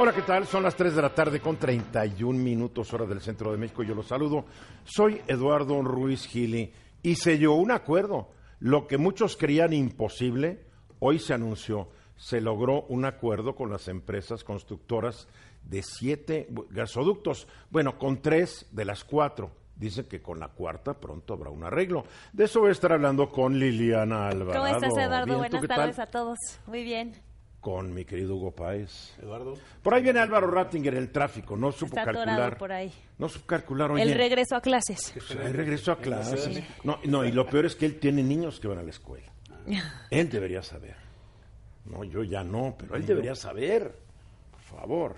[0.00, 0.46] Hola, ¿qué tal?
[0.46, 3.82] Son las 3 de la tarde con 31 minutos hora del centro de México.
[3.82, 4.44] Yo los saludo.
[4.84, 8.28] Soy Eduardo Ruiz Gili y selló un acuerdo.
[8.60, 10.64] Lo que muchos creían imposible,
[11.00, 11.88] hoy se anunció.
[12.16, 15.26] Se logró un acuerdo con las empresas constructoras
[15.64, 17.48] de siete gasoductos.
[17.70, 19.50] Bueno, con tres de las cuatro.
[19.74, 22.04] Dicen que con la cuarta pronto habrá un arreglo.
[22.32, 24.64] De eso voy a estar hablando con Liliana Alvarado.
[24.64, 25.26] ¿Cómo estás, Eduardo?
[25.26, 25.76] Bien, ¿tú Buenas tal?
[25.76, 26.38] tardes a todos.
[26.66, 27.27] Muy bien.
[27.68, 29.12] Con mi querido Hugo Páez.
[29.20, 29.52] Eduardo.
[29.82, 31.54] Por ahí viene Álvaro Rattinger, el tráfico.
[31.54, 32.56] No supo Está atorado calcular.
[32.56, 32.90] por ahí.
[33.18, 34.04] No supo calcular, oye.
[34.04, 35.12] El regreso a clases.
[35.30, 36.66] Él regresó a clase.
[36.82, 39.26] No, no, y lo peor es que él tiene niños que van a la escuela.
[40.08, 40.96] Él debería saber.
[41.84, 43.94] No, yo ya no, pero él debería saber.
[44.50, 45.16] Por favor.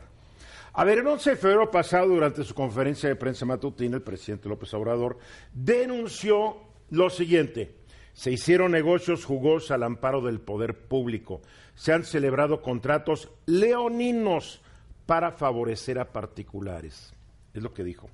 [0.72, 4.48] A ver, el 11 de febrero pasado, durante su conferencia de prensa matutina, el presidente
[4.48, 5.18] López Obrador
[5.52, 6.56] denunció
[6.90, 7.76] lo siguiente.
[8.12, 11.42] Se hicieron negocios jugosos al amparo del poder público.
[11.80, 14.60] Se han celebrado contratos leoninos
[15.06, 17.14] para favorecer a particulares.
[17.54, 18.10] Es lo que dijo.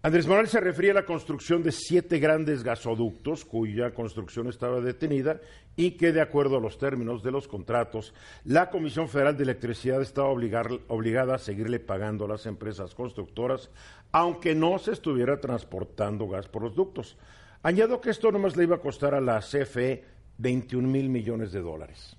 [0.00, 5.40] Andrés Manuel se refería a la construcción de siete grandes gasoductos cuya construcción estaba detenida
[5.74, 10.00] y que, de acuerdo a los términos de los contratos, la Comisión Federal de Electricidad
[10.00, 13.70] estaba obligar- obligada a seguirle pagando a las empresas constructoras,
[14.12, 17.16] aunque no se estuviera transportando gas por los ductos.
[17.64, 21.60] Añado que esto nomás le iba a costar a la CFE 21 mil millones de
[21.60, 22.16] dólares.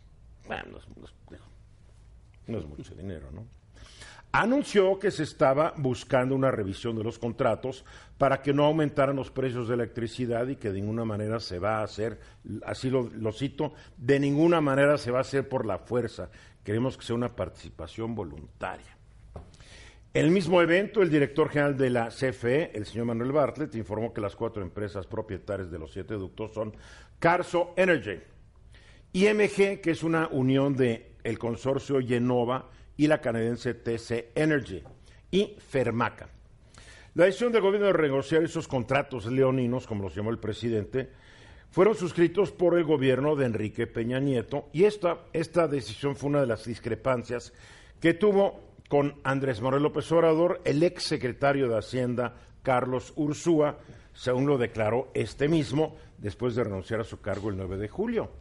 [0.48, 0.64] Bueno,
[2.48, 3.46] no es- mucho dinero, ¿no?
[4.32, 7.86] anunció que se estaba buscando una revisión de los contratos
[8.18, 11.80] para que no aumentaran los precios de electricidad y que de ninguna manera se va
[11.80, 12.20] a hacer,
[12.66, 16.30] así lo, lo cito, de ninguna manera se va a hacer por la fuerza.
[16.66, 18.95] Queremos que sea una participación voluntaria.
[20.16, 24.22] El mismo evento, el director general de la CFE, el señor Manuel Bartlett, informó que
[24.22, 26.74] las cuatro empresas propietarias de los siete ductos son
[27.20, 28.22] Carso Energy,
[29.12, 34.84] IMG, que es una unión de consorcio Yenova y la canadiense TC Energy,
[35.32, 36.30] y Fermaca.
[37.16, 41.10] La decisión del gobierno de renegociar esos contratos leoninos, como los llamó el presidente,
[41.72, 46.40] fueron suscritos por el gobierno de Enrique Peña Nieto y esta, esta decisión fue una
[46.40, 47.52] de las discrepancias
[48.00, 53.78] que tuvo con Andrés Manuel López Obrador, el ex secretario de Hacienda, Carlos Ursúa,
[54.14, 58.32] según lo declaró este mismo, después de renunciar a su cargo el 9 de julio.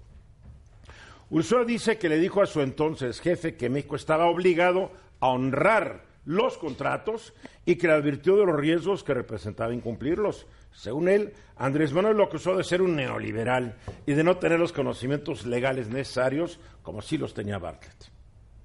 [1.31, 6.05] Ursúa dice que le dijo a su entonces jefe que México estaba obligado a honrar
[6.27, 7.35] los contratos
[7.65, 10.47] y que le advirtió de los riesgos que representaba incumplirlos.
[10.73, 13.77] Según él, Andrés Manuel lo acusó de ser un neoliberal
[14.07, 18.14] y de no tener los conocimientos legales necesarios como sí los tenía Bartlett.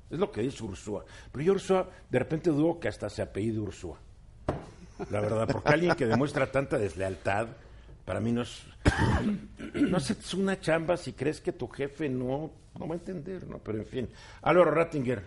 [0.10, 1.06] Es lo que dice Ursúa.
[1.32, 3.98] Pero yo Ursúa, de repente dudo que hasta se apellide Ursúa.
[5.12, 7.48] La verdad, porque alguien que demuestra tanta deslealtad,
[8.06, 8.64] para mí no es...
[9.74, 13.60] No haces una chamba si crees que tu jefe no, no va a entender, ¿no?
[13.60, 14.10] Pero en fin.
[14.42, 15.22] Álvaro Rattinger,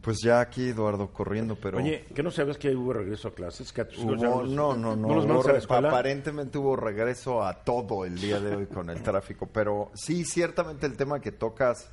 [0.00, 1.78] Pues ya aquí, Eduardo, corriendo, pero...
[1.78, 3.72] oye, ¿qué no sabes que hubo regreso a clases?
[3.72, 5.14] ¿Que a tus hijos ya Hubo- los- no, no, no.
[5.14, 5.88] los hubo escuela?
[5.88, 10.86] Aparentemente hubo regreso a todo el día de hoy con el tráfico, pero sí, ciertamente
[10.86, 11.90] el tema que tocas,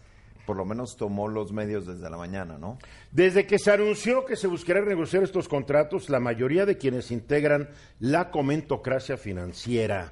[0.52, 2.78] por lo menos tomó los medios desde la mañana, ¿no?
[3.10, 7.70] Desde que se anunció que se buscará negociar estos contratos, la mayoría de quienes integran
[8.02, 10.12] la comentocracia financiera,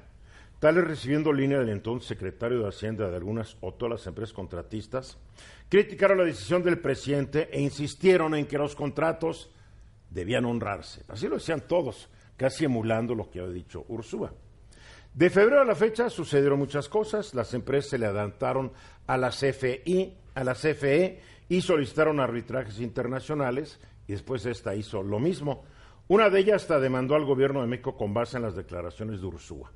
[0.58, 5.18] tales recibiendo línea del entonces secretario de Hacienda de algunas o todas las empresas contratistas,
[5.68, 9.50] criticaron la decisión del presidente e insistieron en que los contratos
[10.08, 11.02] debían honrarse.
[11.08, 12.08] Así lo decían todos,
[12.38, 14.32] casi emulando lo que había dicho Ursúa.
[15.14, 17.34] De febrero a la fecha sucedieron muchas cosas.
[17.34, 18.72] Las empresas se le adelantaron
[19.06, 25.64] a la CFI, a CFE y solicitaron arbitrajes internacionales y después esta hizo lo mismo.
[26.08, 29.26] Una de ellas hasta demandó al gobierno de México con base en las declaraciones de
[29.26, 29.72] Ursúa.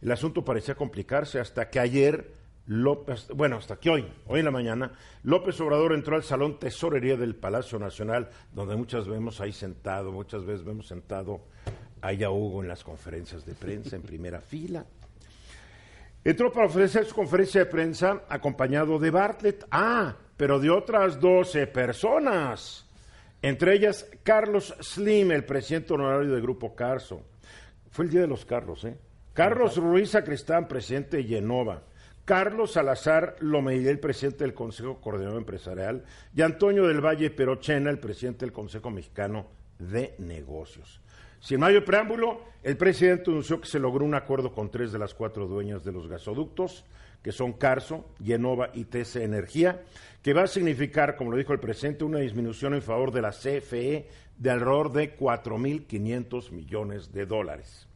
[0.00, 2.34] El asunto parecía complicarse hasta que ayer
[2.66, 4.92] López, bueno, hasta que hoy, hoy en la mañana,
[5.22, 10.44] López Obrador entró al salón tesorería del Palacio Nacional, donde muchas vemos ahí sentado, muchas
[10.44, 11.40] veces vemos sentado
[12.02, 14.84] ahí a Hugo en las conferencias de prensa, en primera fila.
[16.22, 19.66] Entró para ofrecer su conferencia de prensa acompañado de Bartlett.
[19.70, 22.86] Ah, pero de otras 12 personas.
[23.42, 27.22] Entre ellas, Carlos Slim, el presidente honorario del Grupo Carso.
[27.90, 28.96] Fue el día de los Carlos, ¿eh?
[29.32, 31.82] Carlos Ruiz Sacristán, presidente de Yenova.
[32.24, 36.04] Carlos Salazar Lomeire, el presidente del Consejo Coordinador Empresarial,
[36.34, 39.46] y Antonio del Valle Perochena, el presidente del Consejo Mexicano
[39.78, 41.00] de Negocios.
[41.40, 45.14] Sin mayor preámbulo, el presidente anunció que se logró un acuerdo con tres de las
[45.14, 46.84] cuatro dueñas de los gasoductos,
[47.22, 49.82] que son Carso, Genova y TC Energía,
[50.22, 53.30] que va a significar, como lo dijo el presidente, una disminución en favor de la
[53.30, 54.06] CFE
[54.36, 57.86] de alrededor de 4.500 millones de dólares.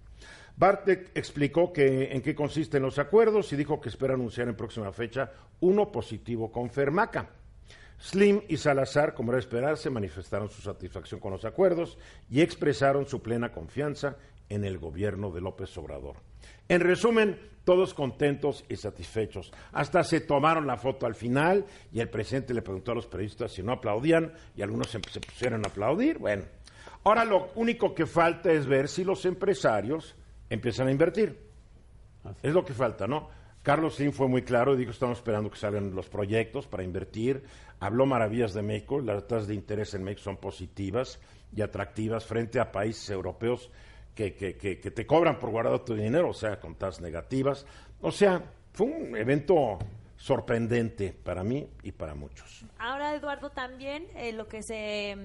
[0.56, 4.93] Bartek explicó que, en qué consisten los acuerdos y dijo que espera anunciar en próxima
[4.93, 7.29] fecha uno positivo con Fermaca.
[8.04, 11.96] Slim y Salazar, como era esperarse, manifestaron su satisfacción con los acuerdos
[12.28, 14.18] y expresaron su plena confianza
[14.50, 16.16] en el gobierno de López Obrador.
[16.68, 19.54] En resumen, todos contentos y satisfechos.
[19.72, 23.52] Hasta se tomaron la foto al final y el presidente le preguntó a los periodistas
[23.52, 26.18] si no aplaudían y algunos se, se pusieron a aplaudir.
[26.18, 26.44] Bueno,
[27.04, 30.14] ahora lo único que falta es ver si los empresarios
[30.50, 31.40] empiezan a invertir.
[32.42, 33.30] Es lo que falta, ¿no?
[33.64, 37.44] Carlos Slim fue muy claro y dijo, estamos esperando que salgan los proyectos para invertir.
[37.81, 41.19] Habló maravillas de México, las tasas de interés en México son positivas
[41.56, 43.70] y atractivas frente a países europeos
[44.14, 47.64] que, que, que, te cobran por guardar tu dinero, o sea, con tasas negativas.
[48.02, 48.44] O sea,
[48.75, 49.78] fue un evento
[50.19, 52.67] sorprendente para mí y para muchos.
[52.78, 55.17] Ahora, Eduardo, también eh, lo que se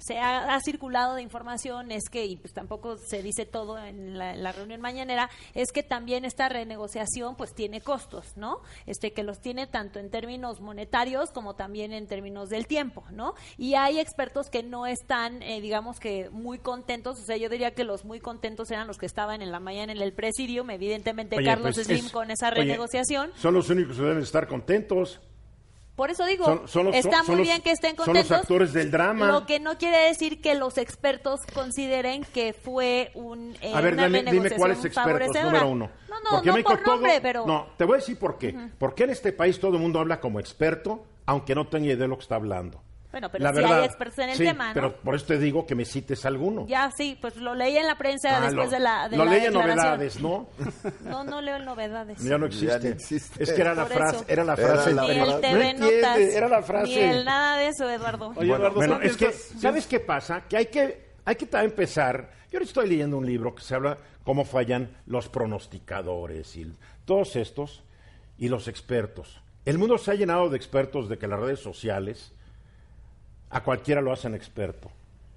[0.00, 4.18] se ha, ha, circulado de información es que, y pues tampoco se dice todo en
[4.18, 8.60] la, en la, reunión mañanera, es que también esta renegociación pues tiene costos, ¿no?
[8.86, 13.34] Este que los tiene tanto en términos monetarios como también en términos del tiempo, ¿no?
[13.58, 17.72] Y hay expertos que no están, eh, digamos que muy contentos, o sea, yo diría
[17.72, 21.36] que los muy contentos eran los que estaban en la mañana en el presidium, evidentemente
[21.36, 23.30] oye, Carlos pues Slim es, con esa renegociación.
[23.30, 25.20] Oye, son los únicos que deben estar contentos.
[25.96, 28.26] Por eso digo, son, son los, está son, muy los, bien que estén contentos.
[28.26, 29.26] Son los actores del drama.
[29.30, 33.94] Lo que no quiere decir que los expertos consideren que fue un, eh, a ver,
[33.94, 35.90] una dime, dime cuáles expertos, número uno.
[36.08, 37.46] No, no, Porque no por nombre, todo, pero...
[37.46, 38.48] No, te voy a decir por qué.
[38.48, 38.70] Uh -huh.
[38.78, 42.08] Porque en este país todo el mundo habla como experto, aunque no tenga idea de
[42.08, 42.82] lo que está hablando.
[43.10, 44.74] Bueno, pero la sí verdad, hay expertos en el sí, tema, ¿no?
[44.74, 46.66] pero por eso te digo que me cites alguno.
[46.68, 49.24] Ya, sí, pues lo leí en la prensa Ah, después lo, de la de Lo
[49.24, 50.48] la leí en novedades, ¿no?
[51.00, 52.20] No, no leo en novedades.
[52.22, 52.66] Ya no existe.
[52.68, 53.42] Ya no existe.
[53.42, 54.94] Es que era la frase, era la Era frase.
[54.94, 55.40] la Ni el.
[55.40, 56.18] TV no entiende, Notas.
[56.18, 56.86] era la frase.
[56.86, 58.28] Ni el nada de eso, Eduardo.
[58.28, 60.44] Oye, Bueno, Eduardo, Bueno, ¿tú es que, ¿sabes qué pasa?
[60.48, 62.30] Que hay que, hay que empezar.
[62.52, 66.72] Yo ahora estoy leyendo un libro que se habla cómo fallan los pronosticadores y
[67.04, 67.82] todos estos
[68.38, 69.40] y los expertos.
[69.64, 72.32] El mundo se ha llenado de expertos de que las redes sociales
[73.50, 74.90] a cualquiera lo hacen experto.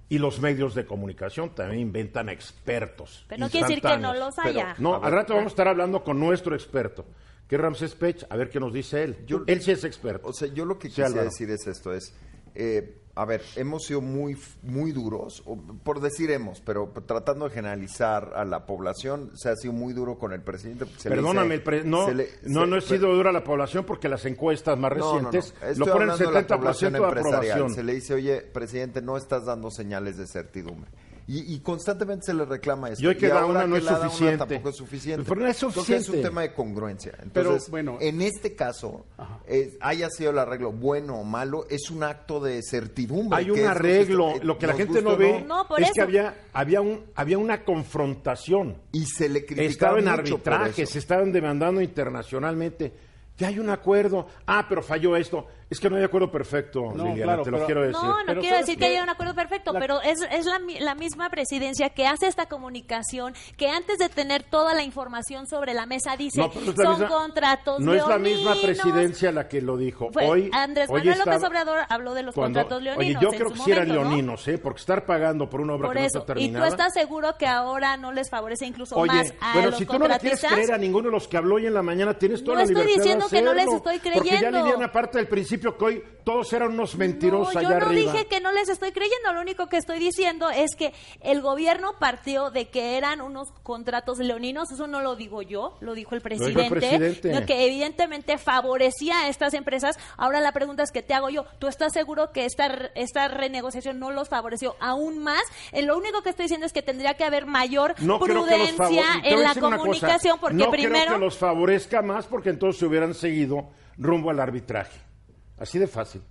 [0.09, 3.25] Y los medios de comunicación también inventan expertos.
[3.27, 4.75] Pero no quiere decir que no los haya.
[4.77, 7.05] No, ver, al rato vamos a estar hablando con nuestro experto,
[7.47, 9.17] que es Ramsés Pech, a ver qué nos dice él.
[9.25, 10.27] Yo- él sí es experto.
[10.27, 11.25] O sea, yo lo que Sí, quisiera Álvaro.
[11.25, 12.13] decir es esto, es,
[12.53, 15.43] eh, a ver, hemos sido muy, muy duros,
[15.83, 20.17] por decir hemos, pero tratando de generalizar a la población, se ha sido muy duro
[20.17, 20.85] con el presidente.
[20.97, 23.85] se Perdóname, el pre- no, se le- no, se- no he sido dura la población
[23.85, 25.31] porque las encuestas más No, no, no.
[25.31, 27.73] recientes lo ponen hablando de la población 70% de aprobación.
[27.75, 30.89] Se le dice, oye, presidente, no estás dando señales de certidumbre.
[31.25, 33.03] Y, y constantemente se le reclama esto.
[33.03, 34.37] Y hoy que da ahora una no que es la da una suficiente.
[34.45, 35.25] tampoco es suficiente.
[35.29, 36.17] Pero no es Creo que es suficiente.
[36.17, 37.11] un tema de congruencia.
[37.31, 37.97] Pero, Entonces, bueno.
[38.01, 39.05] en este caso,
[39.47, 43.37] es- haya sido el arreglo bueno o malo, es un acto de certidumbre.
[43.39, 45.93] Hay un es arreglo, lo que la gente no ve No, por es eso.
[45.95, 48.77] que había, había, un, había una confrontación.
[48.91, 50.93] Y se le criticaba Estaba en mucho por arbitraje, eso.
[50.93, 52.93] se estaban demandando internacionalmente.
[53.37, 54.27] Ya hay un acuerdo.
[54.45, 55.47] Ah, pero falló esto.
[55.73, 58.01] Es que no hay acuerdo perfecto, No, Liliana, claro, te lo pero- quiero decir.
[58.03, 58.91] No, no Pero quiero ¿sabes decir que qué?
[58.91, 62.27] haya un acuerdo perfecto, La- pero es, es la, mi- la misma presidencia que hace
[62.27, 66.71] esta comunicación, que antes de tener toda la información sobre la mesa dice, No, pero
[66.71, 68.63] es la son misma- contratos No es la misma leoninos".
[68.63, 70.09] presidencia la que lo dijo.
[70.11, 73.25] Fue hoy, Andrés hoy Manuel López estaba- Obrador habló de los cuando- contratos leoninos Oye,
[73.25, 73.93] yo creo que sí eran ¿no?
[73.95, 74.57] leoninos, ¿eh?
[74.57, 76.67] Porque estar pagando por una obra Por que eso, no está y tú terminada.
[76.67, 79.97] estás seguro que ahora no les favorece incluso Oye, más a bueno, los si tú
[79.99, 82.43] no le quieres creer a ninguno de los que habló hoy en la mañana, tienes
[82.43, 84.59] toda No la estoy libertad diciendo de que no les estoy Porque ya creyendo.
[84.63, 88.11] Liliana parte del principio que hoy todos eran unos mentirosos no, yo no arriba.
[88.13, 91.95] dije que no les estoy creyendo, lo único que estoy diciendo es que el gobierno
[91.99, 96.21] partió de que eran unos contratos leoninos, eso no lo digo yo, lo dijo el
[96.21, 97.45] dijo el presidente, presidente.
[97.45, 99.97] que evidentemente favorecía a estas empresas.
[100.17, 103.99] Ahora la pregunta es que te hago yo, ¿tú estás seguro que esta, esta renegociación
[103.99, 105.43] no los favoreció aún más?
[105.71, 109.41] Eh, lo único que estoy diciendo es que tendría que haber mayor No prudencia en
[109.43, 111.05] la una cosa, comunicación, porque no primero...
[111.05, 115.12] creo que los favorezca más porque entonces se hubieran seguido rumbo al arbitraje.
[115.57, 116.21] Así de fácil.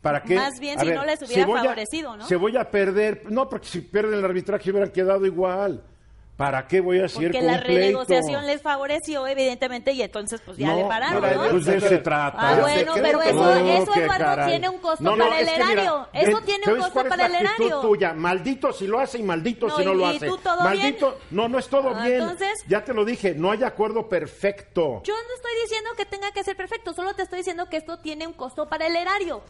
[0.00, 0.36] ¿Para qué?
[0.36, 2.26] Más bien A si no les hubiera a- favorecido, ¿no?
[2.26, 5.82] Se voy a perder, no, porque si pierden el arbitraje hubieran quedado igual.
[6.36, 7.80] ¿Para qué voy a seguir Porque con la pleito?
[7.80, 11.50] renegociación les favoreció, evidentemente, y entonces pues ya No, le pararon, no, ¿no?
[11.50, 12.36] pues de eso se trata.
[12.38, 15.56] Ah, bueno, pero eso, No, eso Eduardo, tiene un costo No, no, para el mira,
[15.56, 16.08] erario.
[16.12, 17.80] eso eh, tiene ¿te un costo para el erario.
[17.80, 18.12] tuya?
[18.12, 20.26] Maldito si lo hace y maldito No, si no y- lo y hace.
[20.28, 22.20] tú todo maldito, no, no es todo Ah, bien.
[22.20, 25.00] entonces- ya te lo dije, no hay acuerdo perfecto.
[25.04, 27.98] Yo no estoy diciendo que tenga que ser perfecto, solo te estoy diciendo que esto
[28.00, 29.42] tiene un costo para el erario.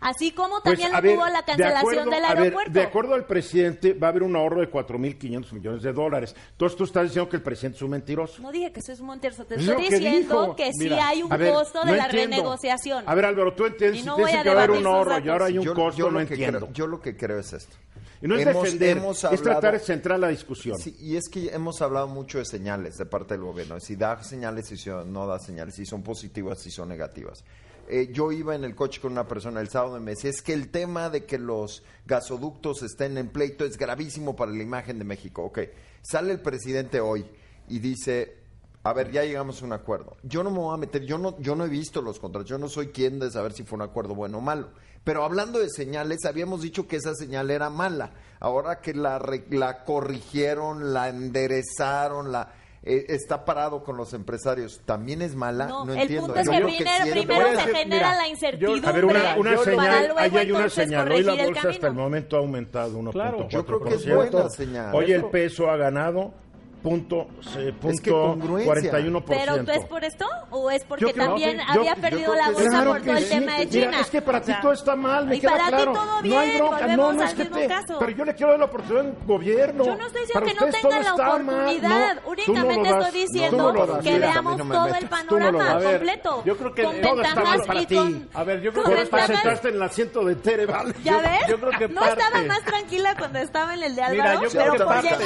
[0.00, 2.72] Así como Pues, también lo ver, tuvo la de cancelación acuerdo- del ver, aeropuerto.
[2.72, 6.34] de acuerdo al presidente, va a haber un ahorro de 4.500 millones de dólares.
[6.52, 8.40] Entonces tú estás diciendo que el presidente es un mentiroso.
[8.42, 10.56] No dije que eso es un Monterso, te Es estoy que diciendo dijo.
[10.56, 12.36] que sí Mira, hay un ver, costo de no la entiendo.
[12.36, 13.04] renegociación.
[13.06, 15.18] A ver, Álvaro, tú entiendes, Y si no tienes voy a que haber un ahorro
[15.18, 16.58] y ahora hay un Yo- costo, yo no lo que entiendo.
[16.60, 17.76] creo- yo lo que creo es esto.
[18.24, 20.78] y no es Hemos- defender, hemos es tratar hablado- de centrar la discusión.
[20.78, 24.22] Sí, y es que hemos hablado mucho de señales de parte del gobierno, si da
[24.22, 27.42] señales y si no da señales, si son positivas, si son negativas.
[27.88, 30.42] Eh, yo iba en el coche con una persona el sábado y me decía, es
[30.42, 34.98] que el tema de que los gasoductos estén en pleito es gravísimo para la imagen
[34.98, 35.42] de México.
[35.42, 35.60] Ok,
[36.02, 37.26] sale el presidente hoy
[37.68, 38.38] y dice,
[38.84, 40.16] a ver, ya llegamos a un acuerdo.
[40.22, 42.58] Yo no me voy a meter, yo no, yo no he visto los contratos, yo
[42.58, 44.70] no soy quien de saber si fue un acuerdo bueno o malo.
[45.04, 48.12] Pero hablando de señales, habíamos dicho que esa señal era mala.
[48.38, 49.20] Ahora que la,
[49.50, 52.52] la corrigieron, la enderezaron, la
[52.84, 55.66] eh, está parado con los empresarios, ¿también es mala?
[55.66, 56.26] No, No, el entiendo.
[56.26, 58.92] punto es Yo que creo primero, es primero se genera mira, la yo- incertidumbre A
[58.92, 61.12] ver, una, una señal, luego ahí hay una señal.
[61.12, 63.12] Hoy la el bolsa hasta el momento ha aumentado 1.4%.
[63.12, 64.94] Claro, yo creo que es buena señal.
[64.94, 66.34] Hoy el Eso- peso ha ganado
[66.82, 68.90] punto, se- punto congruencia.
[68.92, 69.24] 41%.
[69.26, 72.32] ¿Pero tú es por esto o es porque Yo creo- también yo- había yo perdido
[72.32, 74.00] creo la que bolsa Claro por que todo el sí, tema de mira, China?
[74.00, 75.92] es que para O ti sea, todo está mal, me y queda para ti claro.
[75.92, 77.98] todo no hay bien, bronca, no, volvemos no es que mismo te, caso.
[77.98, 79.84] pero yo le quiero dar la oportunidad al gobierno.
[79.84, 83.12] Yo no estoy diciendo Para que no tenga la oportunidad, no, no únicamente estoy no,
[83.12, 85.74] diciendo no que mira, veamos no todo el no panorama das.
[85.74, 86.42] A ver, completo.
[86.44, 88.26] yo creo que todo está mal para ti.
[88.34, 90.66] A ver, yo creo que Por eso te ventajas- sentaste en el asiento de Tere,
[90.66, 90.94] ¿vale?
[91.04, 91.40] ¿Ya ves?
[91.48, 94.72] yo que no estaba más tranquila cuando estaba en el de Mira, Álvaro, yo pero
[94.72, 95.20] que por llegar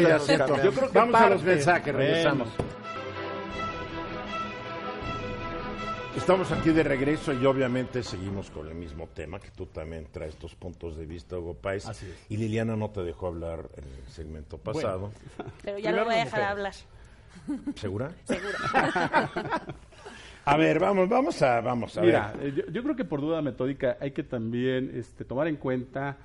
[0.00, 2.48] Sí, yo creo que lo parte- Vamos a los mensajes, regresamos.
[6.16, 10.34] Estamos aquí de regreso y obviamente seguimos con el mismo tema que tú también traes
[10.36, 11.88] tus puntos de vista, Hugo es.
[12.28, 15.12] Y Liliana no te dejó hablar en el segmento pasado.
[15.62, 16.84] Pero ya lo voy a dejar mujeres.
[17.46, 17.74] hablar.
[17.76, 18.10] ¿Segura?
[20.44, 22.48] a ver, vamos, vamos a, vamos a Mira, ver.
[22.48, 26.16] eh, yo, yo creo que por duda metódica hay que también este, tomar en cuenta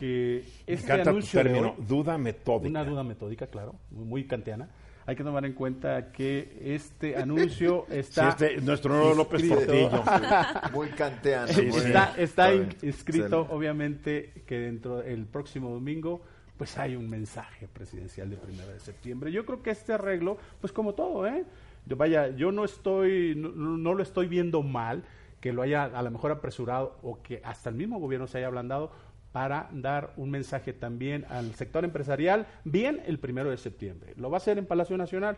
[0.00, 2.68] que Me este encanta tu anuncio de término, hoy- duda metódica.
[2.70, 4.68] una duda metódica, claro, muy, muy kantiana.
[5.06, 9.90] Hay que tomar en cuenta que este anuncio Sí, está este, nuestro nuevo López Portillo.
[10.72, 10.88] Muy.
[10.88, 11.74] Sí, bien.
[11.74, 13.54] está, está in- inscrito, Excelente.
[13.54, 16.20] obviamente, que dentro del próximo domingo,
[16.56, 19.32] pues hay un mensaje presidencial de primera de septiembre.
[19.32, 21.44] Yo creo que este arreglo, pues como todo, ¿eh?
[21.86, 25.02] Yo, vaya, yo no estoy, no, no lo estoy viendo mal,
[25.40, 28.46] que lo haya a lo mejor apresurado o que hasta el mismo gobierno se haya
[28.48, 28.92] ablandado
[29.32, 34.14] para dar un mensaje también al sector empresarial, bien el primero de septiembre.
[34.16, 35.36] Lo va a hacer en Palacio Nacional.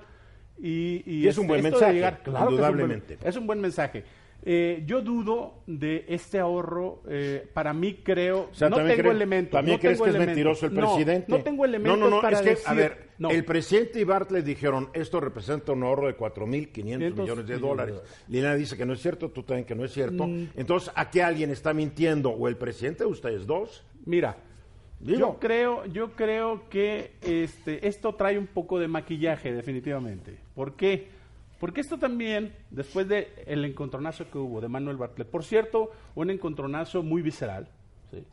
[0.58, 3.18] Y, Y es un buen mensaje, claro que es un buen- indudablemente.
[3.25, 4.04] es un buen mensaje.
[4.44, 7.02] Eh, yo dudo de este ahorro.
[7.08, 8.49] eh, para mí creo.
[8.50, 9.52] O sea, no ¿también tengo crees- elementos.
[9.52, 11.26] ¿También no crees tengo que es mentiroso el No, presidente?
[11.28, 12.68] No, tengo elementos No, no, no, para es que, decir.
[12.68, 13.30] a ver, no.
[13.30, 17.58] el presidente y Bartlett dijeron, esto representa un ahorro de 4.500 millones de millones de
[17.58, 17.94] dólares.
[18.28, 20.26] Liliana dice que no es cierto, tú también que no es cierto.
[20.26, 20.49] Mm.
[20.56, 22.30] Entonces, ¿a qué alguien está mintiendo?
[22.30, 23.84] ¿O el presidente de ustedes dos?
[24.06, 24.37] Mira,
[24.99, 25.18] Digo.
[25.18, 30.37] yo creo, yo creo que este, esto trae un poco de maquillaje, definitivamente.
[30.54, 31.08] ¿Por qué?
[31.62, 36.28] Porque esto también, después del el encontronazo que hubo de Manuel Bartlett, por cierto, un
[36.28, 37.69] encontronazo muy visceral,
[38.11, 38.25] ¿sí?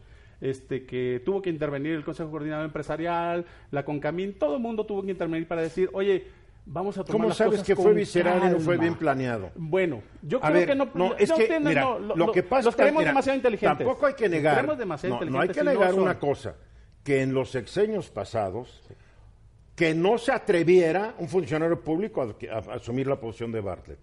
[0.42, 5.04] este, que tuvo que intervenir el Consejo Coordinador Empresarial, la Concamín, todo el mundo tuvo
[5.04, 6.26] que intervenir para decir, oye,
[6.66, 8.82] vamos a tomar ¿Cómo las sabes cosas que fue visceral y no fue calma".
[8.82, 9.52] bien planeado?
[9.54, 10.90] Bueno, yo A creo ver, que no.
[10.96, 13.36] no, es no que, mira, no, lo, que pasa los es que, creemos mira, demasiado
[13.36, 13.78] inteligentes.
[13.78, 16.56] Tampoco hay que negar, demasiado no, hay que negar una cosa,
[17.04, 18.82] que en los sexenios pasados,
[19.80, 24.00] que no se atreviera un funcionario público a, a- a asumir la posición de Bartlett.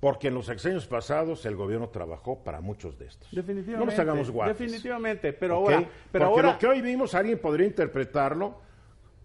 [0.00, 3.28] Porque en los sexenios pasados el gobierno trabajó para muchos de estos.
[3.30, 3.78] Definitivamente.
[3.78, 4.58] No nos hagamos guapos.
[4.58, 8.58] Definitivamente, pero ahora, pero Porque ahora lo que hoy vimos, alguien podría interpretarlo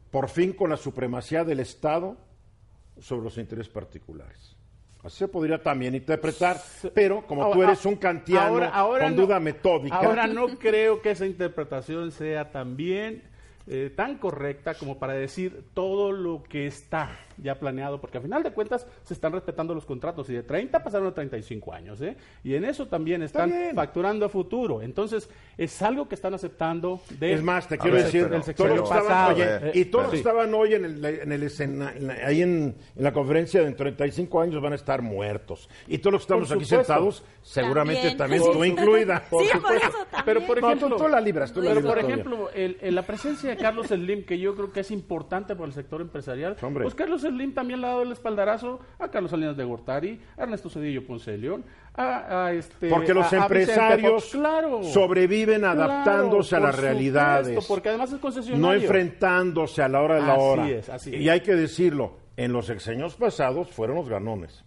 [0.09, 2.17] por fin con la supremacía del Estado
[2.99, 4.57] sobre los intereses particulares.
[5.05, 6.57] Así se podría también interpretar,
[6.93, 10.47] pero como tú Ahora- eres un kantiano ahora- ahora con no- duda metódica, Ahora no
[10.59, 13.23] creo que esa interpretación sea también
[13.67, 18.43] eh, tan correcta como para decir todo lo que está ya planeado, porque al final
[18.43, 22.15] de cuentas se están respetando los contratos y de 30 pasaron a 35 años, ¿eh?
[22.43, 24.81] Y en eso también están facturando a futuro.
[24.81, 28.55] Entonces, es algo que están aceptando de Es más, te quiero ver, decir, pero- todos
[28.57, 30.21] pero- estaban, pasado, oye, eh, y todos los que sí.
[30.21, 33.71] estaban hoy en el, en el escena, en la- ahí en, en la conferencia de
[33.71, 35.69] 35 años van a estar muertos.
[35.87, 38.53] Y todos los que estamos aquí sentados, seguramente también, También.
[38.53, 39.19] tú incluida.
[39.19, 39.87] Sí, por supuesto.
[39.87, 40.23] eso también.
[40.25, 42.77] Pero por No, ejemplo, tú- tú la libras, tú la pero libras por ejemplo, el-
[42.81, 46.01] el- la presencia de Carlos Slim, que yo creo que es importante para el sector
[46.01, 46.83] empresarial, Hombre.
[46.83, 50.43] pues Carlos Slim también le ha dado el espaldarazo a Carlos Salinas de Gortari, a
[50.43, 51.63] Ernesto Cedillo Ponce de León,
[51.95, 54.31] a, a este Porque los a- empresarios Fox.
[54.33, 54.83] Claro.
[54.83, 57.47] sobreviven adaptándose Claro, a las por realidades.
[57.47, 58.67] supuesto, porque además es concesionario.
[58.67, 60.69] no enfrentándose a la hora de la Así hora.
[60.69, 61.29] es, así y es.
[61.31, 64.63] hay que decirlo, en los sexenios pasados fueron los ganones.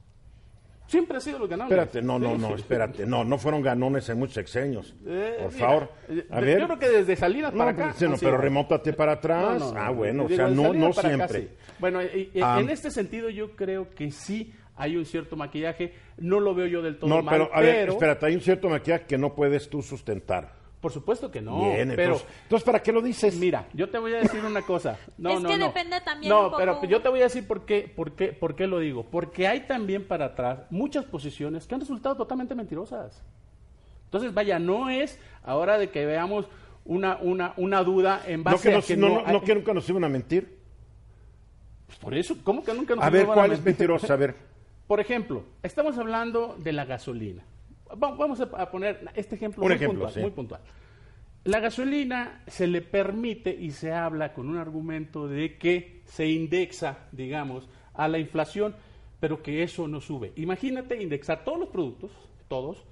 [0.87, 1.79] Siempre ha sido los ganadores.
[1.79, 4.95] Espérate, no, no, no, espérate, no, no fueron ganones en muchos sexenios.
[5.07, 7.97] Eh, Por mira, favor, eh, yo creo que desde Salinas No, para pero, acá.
[7.99, 9.59] sí, no, pero remótate para atrás.
[9.61, 11.41] No, no, no, ah, bueno, o sea, no, no acá, siempre.
[11.41, 11.49] sí.
[11.79, 12.59] Bueno, y- y- Ah.
[12.61, 15.95] en este sentido yo creo que sí hay un cierto maquillaje.
[16.19, 18.69] No lo veo yo del todo No, mal, pero, a ver, espérate, hay un cierto
[18.69, 20.53] maquillaje que no puedes tú sustentar.
[20.85, 21.61] Por supuesto que no.
[21.61, 23.35] Bien, pero entonces, entonces, ¿para qué lo dices?
[23.37, 24.99] mira, yo te voy a decir una cosa.
[25.17, 25.67] No, Es no, que no.
[25.69, 28.35] depende también No, un poco- pero yo te voy a decir por qué, por qué,
[28.35, 29.07] por qué lo digo.
[29.11, 33.23] Porque hay también para atrás muchas posiciones que han resultado totalmente mentirosas.
[34.05, 36.49] Entonces, vaya, no es ahora de que veamos
[36.85, 39.55] una, una, una duda en no, base a que no, no, no, hay- no que
[39.55, 40.59] nunca nos iban a mentir.
[41.87, 43.89] Pues por eso, ¿cómo que nunca nos A ver, iban ¿cuál es mentir?
[43.89, 44.13] mentirosa?
[44.13, 44.35] A ver.
[44.87, 47.43] Por ejemplo, estamos hablando de la gasolina.
[47.91, 50.21] Va- Vamos a poner este ejemplo, Un muy, ejemplo, puntual, sí.
[50.21, 50.61] muy puntual.
[51.45, 57.01] La gasolina se le permite y se habla con un argumento de que se indexa,
[57.13, 58.75] digamos, a la inflación,
[59.21, 60.33] pero que eso no sube.
[60.37, 62.11] Imagínate indexar todos los productos,
[62.49, 62.83] todos.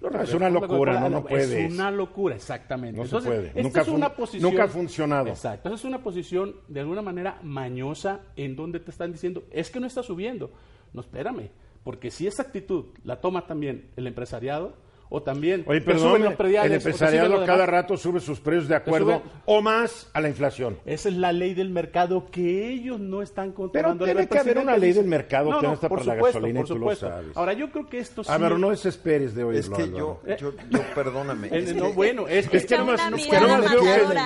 [0.00, 1.50] los No, es una locura, no, no puedes.
[1.50, 3.00] Es una locura, exactamente.
[3.00, 3.48] No se puede.
[3.48, 5.28] esta Nunca es una posición, nunca ha funcionado.
[5.28, 5.68] Exacto.
[5.68, 9.80] Esa es una posición de alguna manera mañosa en donde te están diciendo, es que
[9.80, 10.52] no está subiendo.
[10.92, 11.50] No, espérame,
[11.86, 14.74] porque si esa actitud la toma también el empresariado
[15.08, 18.66] o también Oye, te perdón, suben los prediales, el empresariado cada rato sube sus precios
[18.68, 20.78] de acuerdo o más a la inflación.
[20.84, 24.04] Esa es la ley del mercado que ellos no están controlando.
[24.04, 26.06] tiene El que haber una ley del mercado no, que no no, está por para
[26.08, 27.36] la supuesto, gasolina y por tú lo sabes.
[27.36, 28.32] Ahora, yo creo que esto sí...
[28.32, 29.76] A ver, no desesperes de oírlo.
[29.76, 30.36] Es que yo, Álvaro.
[30.38, 31.48] yo, yo, perdóname.
[31.48, 33.70] Eh, es no, que- bueno, es, Es que nomás- no- que nomás.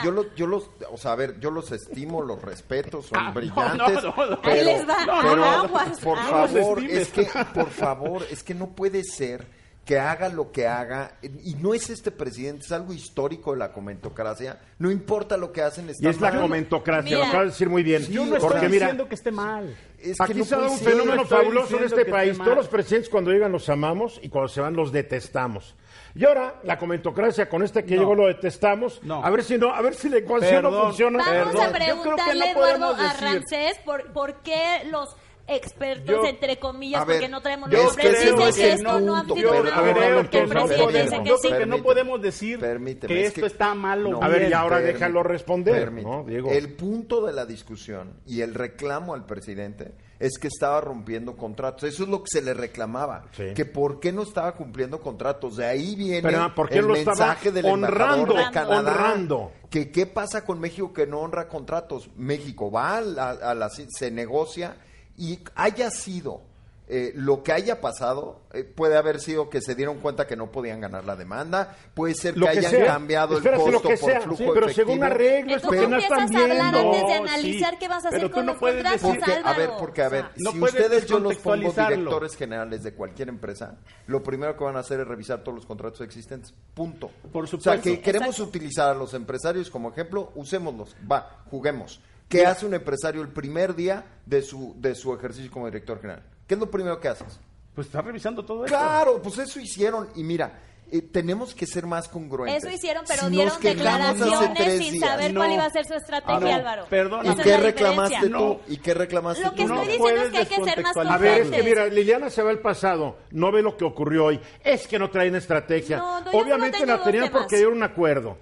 [0.05, 3.25] Yo, lo- yo los, o sea, a ver, yo los estimo, los respeto, son Ah,
[3.29, 4.03] no, brillantes.
[4.03, 4.39] no, no, no.
[4.43, 8.69] Ahí les va, pero, aguas, por favor, los es que, por favor, es que no
[8.69, 9.47] puede ser
[9.91, 13.73] que haga lo que haga, y no es este presidente, es algo histórico de la
[13.73, 17.29] comentocracia, no importa lo que hacen, Y está es la comentocracia, lo Mira.
[17.29, 18.07] acabas de decir muy bien.
[18.07, 19.77] Yo no porque estoy mira, diciendo que esté mal.
[19.99, 22.39] Es que Aquí no se ha dado un fenómeno no fabuloso en diciendo este país.
[22.39, 25.75] Todos los presidentes cuando llegan los amamos y cuando se van los detestamos.
[26.15, 28.03] Y ahora la comentocracia con este que No.
[28.03, 29.03] llegó lo detestamos.
[29.03, 29.25] No.
[29.25, 30.87] A ver si no, a ver si la ecuación no Perdón.
[30.87, 31.19] funciona.
[31.19, 35.17] Vamos Perdón, a yo creo que preguntarle, no Eduardo, a Ramsés por, por qué los
[35.50, 38.58] expertos, Yo- entre comillas, ver, porque no traemos yo los nombres, dicen que que es
[38.58, 41.49] esto no creo que el presidente dice que yo sí.
[41.49, 41.82] creo que no Permíteme.
[41.82, 44.23] podemos decir Permíteme, que es esto que- está mal o No.
[44.23, 44.99] A ver, y ahora Permíteme.
[44.99, 45.93] déjalo responder.
[45.93, 46.50] ¿no, Diego?
[46.50, 51.84] El punto de la discusión y el reclamo al presidente es que estaba rompiendo contratos.
[51.84, 53.25] Eso es lo que se le reclamaba.
[53.32, 53.54] Sí.
[53.54, 55.56] Que por qué no estaba cumpliendo contratos.
[55.56, 58.32] De ahí viene Pero, ¿por qué el lo mensaje del honrando?
[58.32, 58.78] embajador de Canadá.
[58.93, 59.52] Honrando.
[59.71, 62.10] Que qué pasa con México que no honra contratos.
[62.17, 64.76] México va a la, a la- se negocia
[65.21, 66.49] y haya sido
[66.93, 70.50] eh, lo que haya pasado, eh, puede haber sido que se dieron cuenta que no
[70.50, 72.87] podían ganar la demanda, puede ser que, Lo que hayan sea.
[72.87, 74.21] cambiado Espérate, el costo por sea.
[74.23, 74.89] flujo Sí, pero efectivo.
[74.91, 76.89] según arreglo, es lo Entonces que no están empiezas a hablar viendo.
[76.91, 78.76] antes de No, analizar sí, qué vas a hacer pero tú con no los puedes
[78.83, 81.37] contratos, decir Porque, a ver, porque a ver, O sea, no si ustedes yo los
[81.37, 83.76] pongo directores generales de cualquier empresa,
[84.09, 86.52] lo primero que van a hacer es revisar todos los contratos existentes.
[86.75, 87.09] Punto.
[87.33, 87.83] Por O sea, supuesto.
[87.85, 88.49] que queremos Exacto.
[88.49, 90.97] utilizar a los empresarios como ejemplo, usémoslos.
[91.09, 92.00] Va, juguemos.
[92.30, 96.23] ¿Qué hace un empresario el primer día de su, de su ejercicio como director general?
[96.47, 97.40] ¿Qué es lo primero que haces?
[97.75, 98.76] Pues está revisando todo esto.
[98.78, 100.08] Claro, pues eso hicieron.
[100.14, 100.60] Y mira,
[100.93, 102.62] eh, tenemos que ser más congruentes.
[102.62, 105.40] Eso hicieron, pero Si dieron declaraciones sin días, saber No.
[105.40, 106.86] cuál iba a ser su estrategia, No, Álvaro.
[106.88, 107.32] perdóname.
[107.32, 108.38] ¿Y qué la reclamaste diferencia.
[108.38, 108.45] tú?
[108.45, 108.60] No.
[108.73, 109.69] ¿Y qué reclamaste Lo que tú?
[109.69, 111.12] No estoy diciendo es que hay que ser más descontextualizar.
[111.14, 114.26] A ver, es que mira, Liliana se va al pasado, no ve lo que ocurrió
[114.26, 114.40] hoy.
[114.62, 115.99] Es que no traen estrategia.
[115.99, 118.38] No, no, Obviamente la tenían porque dieron un acuerdo.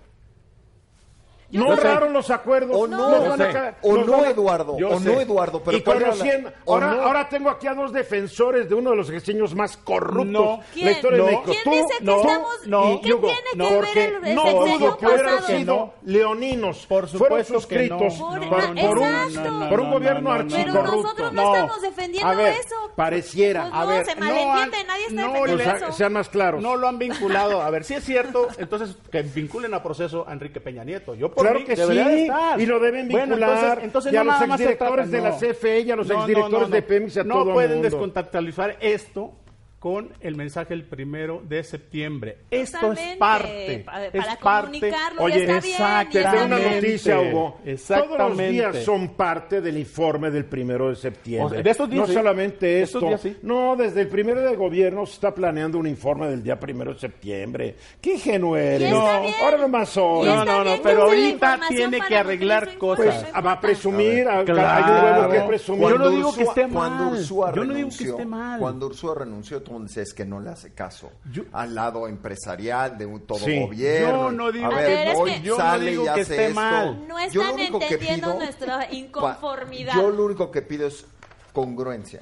[1.51, 2.77] Yo no honraron los acuerdos.
[2.79, 5.09] O no, van a O no, van a- Eduardo, Yo o sé.
[5.13, 7.03] no, Eduardo, pero y ¿cuál era la- conociendo, ahora, no?
[7.03, 10.61] ahora tengo aquí a dos defensores de uno de los gestiños más corruptos No.
[10.75, 11.25] de historia No.
[11.25, 11.51] de México.
[11.53, 14.25] ¿Quién Tú, dice que no, estamos- no, ¿Qué Hugo, tiene que no, ver porque el-
[14.27, 15.93] el no dudo que hubieran sido No.
[16.05, 16.87] leoninos.
[16.87, 17.45] Por Fueron no.
[17.45, 19.69] suscritos Por- por, por un, exacto.
[19.71, 20.97] por un gobierno Pero archicorrupto.
[21.03, 21.55] nosotros no, No.
[21.55, 22.75] estamos defendiendo A ver, eso.
[22.95, 23.63] pareciera.
[23.63, 25.93] Pues A no, ver, se no malentiende, han- nadie está no defendiendo eso.
[25.93, 26.63] sean más claros.
[26.63, 27.63] No lo han vinculado.
[27.63, 31.15] A ver, si es cierto, entonces que vinculen a proceso a Enrique Peña Nieto.
[31.15, 32.61] Yo por Claro mí, que debería sí, estar.
[32.61, 35.11] y lo deben Bueno, vincular entonces, entonces y a no los nada más se exdirectores
[35.11, 37.85] de la CFE y a los exdirectores de Pemex a no todo pueden mundo.
[37.89, 39.33] descontactualizar esto
[39.79, 42.39] con el mensaje el primero de septiembre.
[42.51, 43.85] Esto es parte.
[43.87, 44.81] pa- es parte.
[44.81, 46.19] comunicarlo, Oye, ya está bien, ya exactamente.
[46.19, 47.31] está una noticia, Hugo.
[47.53, 48.49] Todos los Exactamente.
[48.51, 51.47] días son parte del informe del primero de septiembre.
[51.47, 52.13] O sea, de estos días no sí.
[52.15, 53.09] solamente Estos esto.
[53.09, 53.37] días sí.
[53.43, 56.99] No, desde el primero de gobierno se está planeando un informe del día primero de
[56.99, 57.77] septiembre.
[58.01, 58.91] ¿Qué ingenuo eres?
[58.91, 59.35] No, bien.
[59.45, 60.27] ahora nomás hoy.
[60.27, 63.25] No, no, no, pero ahorita tiene que arreglar cosas.
[63.31, 64.87] Pues, va a presumir, a- Claro.
[64.87, 65.89] hay un huevo que presumir.
[65.89, 66.89] Yo no digo que esté mal.
[66.91, 68.59] Yo no digo que renunció, esté mal.
[68.59, 71.75] Cuando Ursúa renunció, todo el mundo decía es que no le hace caso Yo- al
[71.75, 73.61] lado empresarial de un todo Sí.
[73.61, 74.31] gobierno.
[74.31, 76.11] Yo no digo a que- ver, ver, hoy que- yo no sale digo y que
[76.11, 76.55] hace esté esto.
[76.55, 77.09] mal.
[77.09, 79.95] No Yo lo están único que entendiendo pido- nuestra inconformidad.
[79.95, 81.05] Yo lo único que pido es
[81.53, 82.21] congruencia.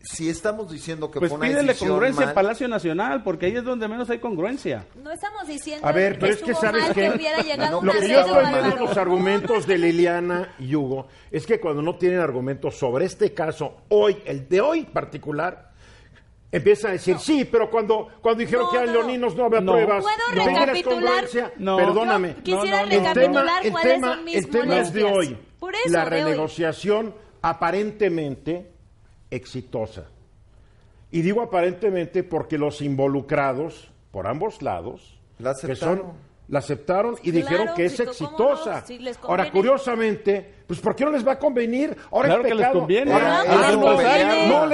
[0.00, 3.56] Si estamos diciendo que Pues fue una pídele congruencia mal, en Palacio Nacional, porque ahí
[3.56, 4.86] es donde menos hay congruencia.
[5.02, 8.08] No estamos diciendo A ver, pero es que sabes mal que hubiera llegado Lo que
[8.08, 8.80] yo estoy de valores.
[8.80, 13.78] los argumentos de Liliana y Hugo es que cuando no tienen argumentos sobre este caso,
[13.88, 15.67] hoy, el de hoy particular,
[16.50, 18.92] empiezan a decir, sí, pero cuando, cuando dijeron No, que eran no.
[18.94, 19.72] leoninos no había No.
[19.72, 20.02] pruebas.
[20.04, 21.00] ¿Puedo ¿No tienes recapitular?
[21.02, 21.52] congruencia?
[21.58, 21.76] No.
[21.76, 22.28] Perdóname.
[22.42, 22.92] Yo quisiera No, no, no.
[22.94, 25.38] El recapitular tema, el cuáles tema, son mis el tema es de hoy.
[25.58, 26.10] Por eso, la hoy.
[26.10, 28.70] renegociación aparentemente
[29.30, 30.06] exitosa.
[31.10, 35.98] Y digo aparentemente porque los involucrados, por ambos lados, La que aceptaron.
[35.98, 38.80] son la aceptaron y Claro, dijeron que es sí, ¿cómo exitosa.
[38.80, 38.86] no?
[38.86, 41.94] Si les Ahora, curiosamente, pues ¿por qué no les va a convenir?
[42.10, 43.12] Ahora Claro es que les conviene.
[43.12, 43.54] Ahora, que ah,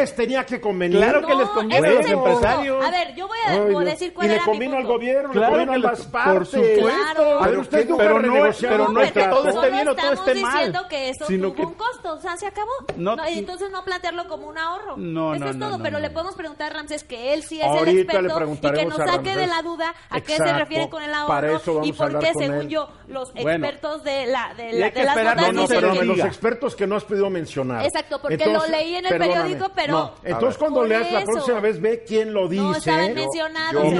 [0.04, 0.98] les tenía que convenir.
[0.98, 2.84] Claro que les conviene a es los empresarios.
[2.84, 3.84] A ver, yo voy a Ay, voy a Dios.
[3.84, 6.02] decir cuál y le era mi convino al gobierno, Claro le convino a le- ambas
[6.02, 6.48] por partes.
[6.48, 6.82] supuesto.
[7.14, 7.42] Claro.
[7.42, 8.20] A ver, usted Pero nunca no-
[8.60, 9.36] pero no es que contrato.
[9.36, 11.62] todo esté Solo bien o todo estamos esté mal, diciendo que eso sino tuvo que-
[11.66, 12.70] un costo, o sea, se acabó.
[12.96, 14.96] No- entonces no plantearlo como un ahorro.
[14.96, 17.34] No, Eso no, es no, todo, no, pero no, le podemos preguntar a Ramses que
[17.34, 20.20] él sí es Ahorita el le experto y que nos saque de la duda a
[20.20, 23.30] qué se refiere con el Para ahorro eso vamos y por qué, según yo, los
[23.34, 26.96] expertos de la de, las notas no, no, dicen pero que- los expertos que no
[26.96, 27.84] has podido mencionar.
[27.84, 30.58] Exacto, porque lo leí en el periódico, pero- No, entonces ver.
[30.58, 31.32] cuando leas la eso.
[31.32, 32.62] próxima vez, ve quién lo dice.
[32.62, 33.84] No estaban Yo- mencionados.
[33.84, 33.90] yo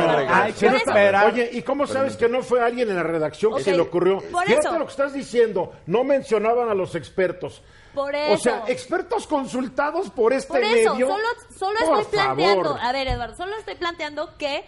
[0.59, 1.27] que eso- esperar.
[1.33, 3.81] Oye, ¿y cómo sabes que no fue alguien en la redacción que Ok, se le
[3.81, 4.19] ocurrió?
[4.31, 4.79] por Fíjate eso.
[4.79, 5.73] lo que estás diciendo.
[5.87, 7.63] No mencionaban a los expertos.
[7.95, 8.65] Por O sea, eso.
[8.69, 11.07] expertos consultados por este Por eso, medio.
[11.07, 12.81] solo, solo Por estoy planteando, favor.
[12.83, 14.65] a ver Eduardo, solo estoy planteando que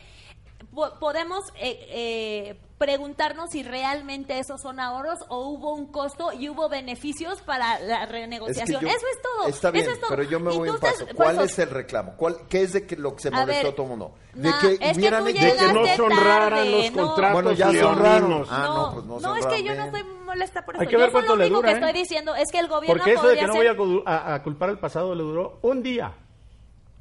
[0.76, 6.48] po- podemos eh, eh, preguntarnos si realmente esos son ahorros o hubo un costo y
[6.50, 8.82] hubo beneficios para la Es que renegociación.
[8.82, 9.48] yo- eso es todo.
[9.48, 10.10] Está bien, eso es todo.
[10.10, 11.06] pero yo me voy un Entonces, paso.
[11.06, 12.12] por ¿Cuál eso- es el reclamo?
[12.16, 14.14] ¿Cuál, ¿Qué es de que lo que se A molestó ver, a todo el mundo?
[14.34, 17.06] De nah, que es que hubieran tú hecho- De que no se honraran los no.
[17.06, 18.28] contratos Bueno, ya se honraron.
[18.28, 18.48] leoninos.
[18.52, 20.82] Ah, no, pues no se es que yo no estoy molesta por eso.
[20.82, 21.94] Hay que ver yo cuánto lo único dura, que estoy ¿eh?
[21.94, 24.42] diciendo es que el gobierno Porque eso de que no ser- voy a, a- a
[24.42, 26.12] culpar al pasado le duró un día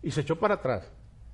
[0.01, 0.83] y se echó para atrás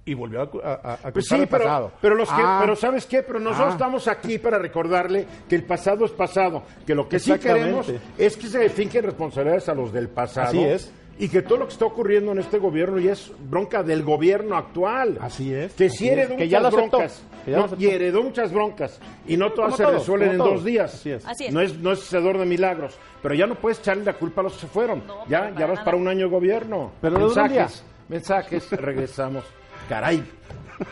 [0.05, 1.91] y volvió a, cu- a- a- Pues sí, al pero, pasado.
[2.01, 3.21] pero, los que, Ah, pero ¿sabes qué?
[3.23, 3.73] Pero nosotros Ah.
[3.73, 8.35] estamos aquí para recordarle que el pasado es pasado, que lo que sí queremos es
[8.37, 10.47] que se finquen responsabilidades a los del pasado.
[10.49, 10.91] Así es.
[11.19, 14.55] Y que todo lo que está ocurriendo en este gobierno ya es bronca del gobierno
[14.57, 15.19] actual.
[15.21, 17.23] Así es, Que sí heredó que ya muchas lo aceptó, broncas.
[17.45, 18.99] que ya No, y heredó muchas broncas.
[19.27, 20.95] Y no todas Como se todo, resuelven en dos días.
[20.95, 21.27] Así es.
[21.27, 21.53] Así es.
[21.53, 22.97] No es, no es hacedor de milagros.
[23.21, 25.03] Pero ya no puedes echarle la culpa a los que se fueron.
[25.05, 25.83] No, ya, ya vas nada.
[25.85, 26.91] para un año de gobierno.
[27.01, 29.43] Pero mensajes, mensajes, regresamos.
[29.91, 30.23] Caray,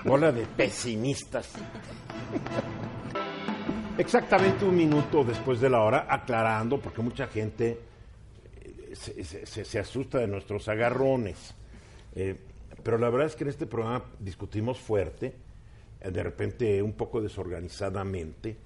[0.04, 1.54] bola de pesimistas.
[3.98, 7.80] Exactamente un minuto después de la hora, aclarando, porque mucha gente
[8.62, 11.56] eh, se, se- se- se asusta de nuestros agarrones.
[12.14, 12.36] Eh,
[12.84, 15.34] pero la verdad es que en este programa discutimos fuerte,
[16.02, 18.58] eh, de repente un poco desorganizadamente,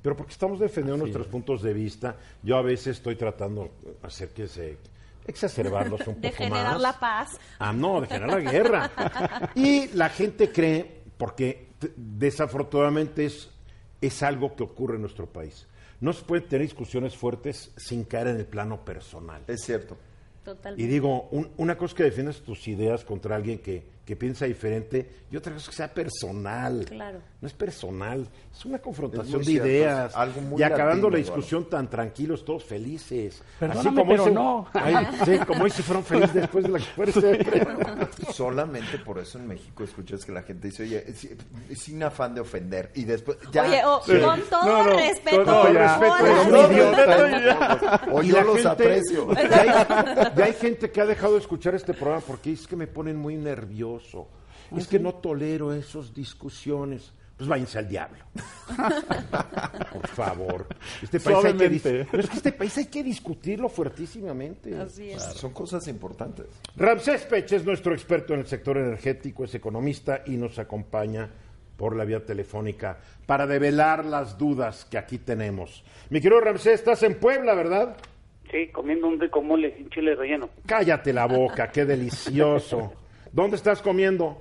[0.00, 2.16] pero porque estamos defendiendo nuestros puntos de vista.
[2.42, 4.78] Yo a veces estoy tratando de hacer que se
[5.26, 6.80] exacerbarlos un poco de generar más.
[6.82, 7.38] la paz.
[7.58, 8.90] Ah, no, de generar la guerra.
[9.54, 13.50] Y la gente cree, porque desafortunadamente es,
[14.00, 15.66] es algo que ocurre en nuestro país.
[16.00, 19.42] No se pueden tener discusiones fuertes sin caer en el plano personal.
[19.46, 19.96] Es cierto.
[20.44, 20.78] Total.
[20.78, 24.44] Y digo, un- una cosa es que defiendas tus ideas contra alguien que, que piensa
[24.44, 26.84] diferente y otra cosa que sea personal.
[26.86, 27.20] Claro.
[27.40, 30.14] No es personal, es una confrontación Es de cierto, ideas.
[30.14, 33.42] algo muy y acabando latino, la discusión tan tranquilos, todos felices.
[33.58, 34.66] Perdóname, pero no.
[34.74, 37.66] Ay, sí, como hoy se fueron felices después de la que fue siempre.
[38.32, 41.28] Solamente por eso en México escuchas que la gente dice, oye, es-
[41.80, 42.90] sin afán de ofender.
[42.94, 43.62] Y después, ya.
[43.64, 44.18] Oye, oh, Sí.
[44.20, 45.44] con todo No, no, respeto.
[45.44, 46.14] con Con respeto,
[48.12, 49.32] O Y yo la los gente- aprecio.
[49.34, 49.68] Ya hay,
[50.36, 53.16] ya hay gente que ha dejado de escuchar este programa porque es que me ponen
[53.16, 53.93] muy nervioso.
[54.76, 57.12] Es que no tolero esas discusiones.
[57.36, 58.24] Pues váyanse al diablo.
[59.92, 60.66] Por favor.
[61.02, 64.76] Este país hay que, pero es que este país hay que discutirlo fuertísimamente.
[64.76, 65.22] Así es.
[65.22, 66.46] Son cosas importantes.
[66.76, 71.28] Ramsés Pech es nuestro experto en el sector energético, es economista y nos acompaña
[71.76, 75.84] por la vía telefónica para develar las dudas que aquí tenemos.
[76.10, 77.96] Mi querido Ramsés, estás en Puebla, ¿verdad?
[78.48, 80.50] Sí, comiendo un rico mole sin chile relleno.
[80.66, 82.92] Cállate la boca, qué delicioso.
[83.34, 84.40] ¿Dónde estás comiendo?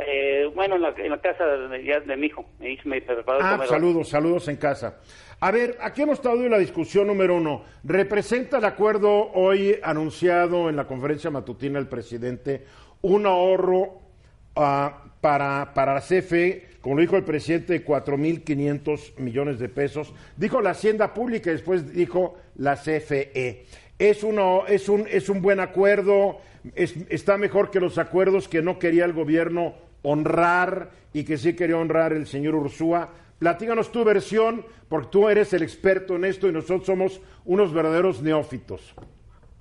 [0.00, 2.42] Eh, bueno, en la, en la casa de, ya de mi hijo.
[2.58, 4.96] Me, hizo- me preparó el Ah, saludos, saludos en casa.
[5.40, 7.64] A ver, aquí hemos estado en la discusión número uno.
[7.84, 12.64] ¿Representa el acuerdo hoy anunciado en la conferencia matutina del presidente
[13.02, 13.98] un ahorro
[14.56, 20.14] ah, para, para la CFE, como lo dijo el presidente, de 4.500 millones de pesos?
[20.38, 23.66] Dijo la Hacienda Pública y después dijo la CFE.
[23.98, 26.38] ¿Es, uno, es, un, es un buen acuerdo?
[26.74, 31.54] Es- ¿Está mejor que los acuerdos que no quería el gobierno honrar y que sí
[31.56, 33.08] quería honrar el señor Ursúa?
[33.38, 38.20] Platíganos tu versión, porque tú eres el experto en esto y nosotros somos unos verdaderos
[38.22, 38.94] neófitos.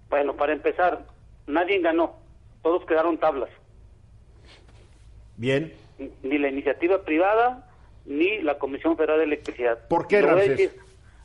[0.09, 1.05] Bueno, para empezar,
[1.45, 2.15] nadie ganó.
[2.63, 3.49] Todos quedaron tablas.
[5.35, 5.73] Bien.
[6.23, 7.69] Ni la iniciativa privada,
[8.05, 9.87] ni la Comisión Federal de Electricidad.
[9.87, 10.71] ¿Por qué, Y lo voy a decir-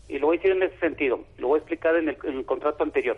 [0.09, 1.25] y lo voy a decir en ese sentido.
[1.39, 3.17] Lo voy a explicar en el, en el contrato anterior.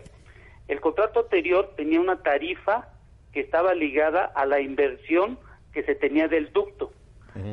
[0.67, 2.87] El contrato anterior tenía una tarifa
[3.31, 5.37] que estaba ligada a la inversión
[5.73, 6.91] que se tenía del ducto.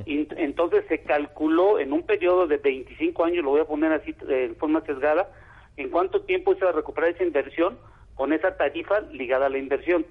[0.06, 4.14] Y entonces se calculó en un periodo de 25 años, lo voy a poner así
[4.28, 5.28] eh, en forma sesgada,
[5.76, 7.78] en cuánto tiempo se va a recuperar esa inversión
[8.14, 10.06] con esa tarifa ligada a la inversión.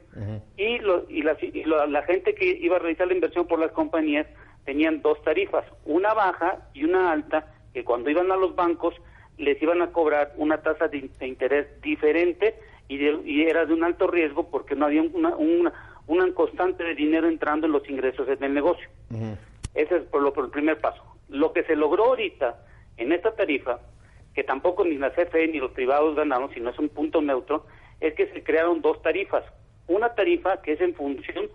[0.58, 3.60] Y, lo- y, la, y lo- la gente que iba a realizar la inversión por
[3.60, 4.28] las compañías
[4.66, 8.94] tenían dos tarifas, una baja y una alta, que cuando iban a los bancos
[9.38, 12.56] les iban a cobrar una tasa de, de interés diferente
[12.94, 15.74] y, de- y era de un alto riesgo porque no había una, una,
[16.08, 18.88] una constante de dinero entrando en los ingresos en el negocio.
[19.74, 21.02] Ese es por, lo, por el primer paso.
[21.30, 22.60] Lo que se logró ahorita
[22.98, 23.80] en esta tarifa,
[24.34, 27.66] que tampoco ni la CFE ni los privados ganaron, sino es un punto neutro,
[28.02, 29.46] es que se crearon dos tarifas.
[29.88, 31.50] Una tarifa que es en función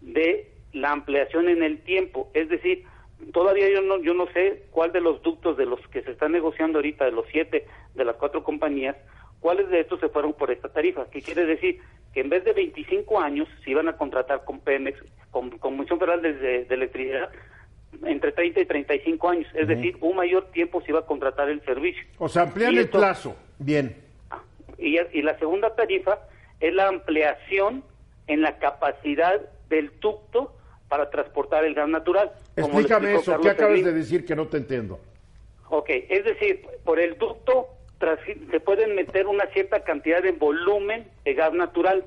[0.00, 2.84] de la ampliación en el tiempo, es decir,
[3.32, 6.32] todavía yo no, yo no sé cuál de los ductos de los que se están
[6.32, 8.96] negociando ahorita, de los siete de las cuatro compañías,
[9.40, 11.06] cuáles de estos se fueron por esta tarifa.
[11.10, 11.80] ¿Qué quiere decir?
[12.12, 14.98] Que en vez de 25 años se iban a contratar con Pemex,
[15.30, 17.30] con Comisión Federal de, Electricidad,
[18.04, 21.62] entre 30 y 35 años, es decir, un mayor tiempo se iba a contratar el
[21.64, 22.02] servicio.
[22.18, 23.36] O sea, amplían Y el esto- plazo.
[23.58, 23.96] Bien.
[24.78, 26.18] y, y la segunda tarifa
[26.60, 27.82] es la ampliación
[28.26, 30.54] en la capacidad del ducto
[30.88, 32.30] para transportar el gas natural.
[32.56, 33.38] Explícame eso.
[33.40, 35.00] ¿Qué acabas de decir que no te entiendo?
[35.70, 37.68] Ok, es decir, por el ducto
[38.50, 42.04] se pueden meter una cierta cantidad de volumen de gas natural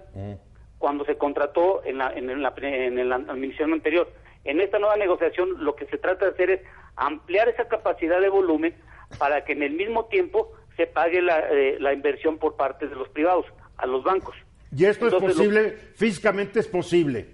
[0.77, 4.10] cuando se contrató en la, en la, en la admisión anterior.
[4.43, 6.62] En esta nueva negociación lo que se trata de hacer es
[6.95, 8.73] ampliar esa capacidad de volumen
[9.19, 12.95] para que en el mismo tiempo se pague la, eh, la inversión por parte de
[12.95, 13.45] los privados
[13.77, 14.36] a los bancos.
[14.75, 17.27] Y esto es lo- posible, físicamente es posible.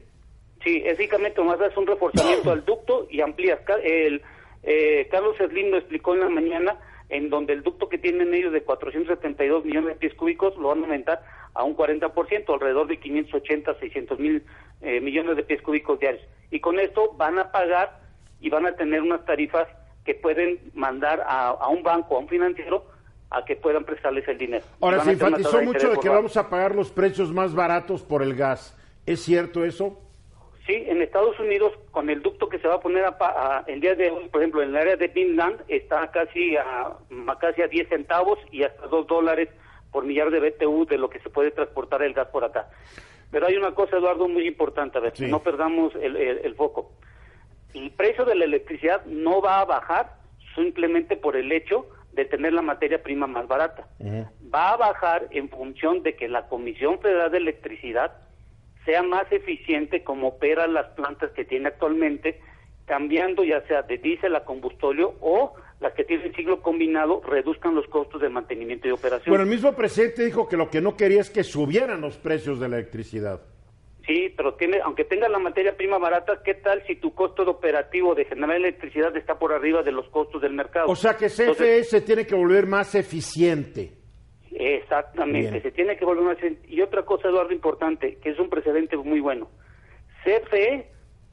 [0.64, 3.60] Sí, básicamente nomás das un reforzamiento al ducto y amplías.
[3.84, 4.22] El,
[4.64, 6.76] eh, Carlos Slim lo explicó en la mañana,
[7.10, 10.80] en donde el ducto que tienen ellos de 472 millones de pies cúbicos lo van
[10.80, 14.44] a aumentar a un 40%, alrededor de 580, 600 mil
[14.82, 16.24] eh, millones de pies cúbicos diarios.
[16.52, 18.00] Y con esto van a pagar
[18.40, 19.68] y van a tener unas tarifas
[20.06, 22.86] que pueden mandar a, a un banco, a un financiero,
[23.30, 24.64] a que puedan prestarles el dinero.
[24.80, 28.36] Ahora, se enfatizó mucho de que vamos a pagar los precios más baratos por el
[28.36, 28.78] gas.
[29.06, 30.00] ¿Es cierto eso?
[30.68, 33.80] Sí, en Estados Unidos, con el ducto que se va a poner a, a- el
[33.80, 36.88] día de hoy, por ejemplo, en el área de Finland, está casi a,
[37.28, 39.48] a casi a 10 centavos y hasta 2 dólares
[39.94, 42.70] por millar de BTU de lo que se puede transportar el gas por acá.
[43.32, 45.28] Pero hay una cosa, Eduardo, muy importante, a ver, Sí.
[45.28, 46.92] no perdamos el, el- el foco.
[47.74, 50.16] El precio de la electricidad no va a bajar
[50.54, 53.88] simplemente por el hecho de tener la materia prima más barata.
[54.54, 58.12] Va a bajar en función de que la Comisión Federal de Electricidad
[58.88, 62.40] sea más eficiente como opera las plantas que tiene actualmente,
[62.86, 67.86] cambiando ya sea de diésel a combustóleo o las que tienen ciclo combinado reduzcan los
[67.88, 69.30] costos de mantenimiento y operación.
[69.30, 72.62] Bueno, el mismo presidente dijo que lo que no quería es que subieran los precios
[72.62, 73.42] de la electricidad.
[74.06, 77.52] Sí, pero tiene, aunque tenga la materia prima barata, ¿qué tal si tu costo de
[77.52, 80.88] operativo de generar electricidad está por arriba de los costos del mercado?
[80.88, 83.98] O sea que CFE se tiene que volver más eficiente.
[84.52, 85.64] Exactamente, Bien.
[85.64, 86.38] se tiene que volver más.
[86.68, 89.50] Y otra cosa, Eduardo, importante, que es un precedente muy bueno.
[90.24, 90.90] CFE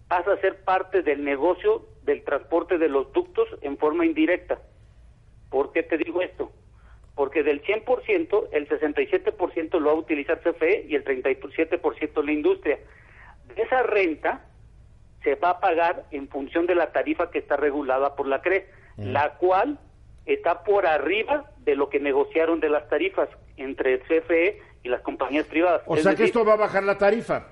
[0.09, 4.59] pasa a ser parte del negocio del transporte de los ductos en forma indirecta.
[5.51, 6.53] ¿Por qué te digo esto?
[7.15, 12.79] Porque del 100%, el 67% lo va a utilizar CFE y el 37% la industria.
[13.55, 14.45] De esa renta
[15.23, 18.67] se va a pagar en función de la tarifa que está regulada por la CRE,
[18.97, 19.79] la cual
[20.27, 25.47] está por arriba de lo que negociaron de las tarifas entre CFE y las compañías
[25.47, 25.83] privadas.
[25.87, 27.49] O Es sea que esto va a bajar la tarifa.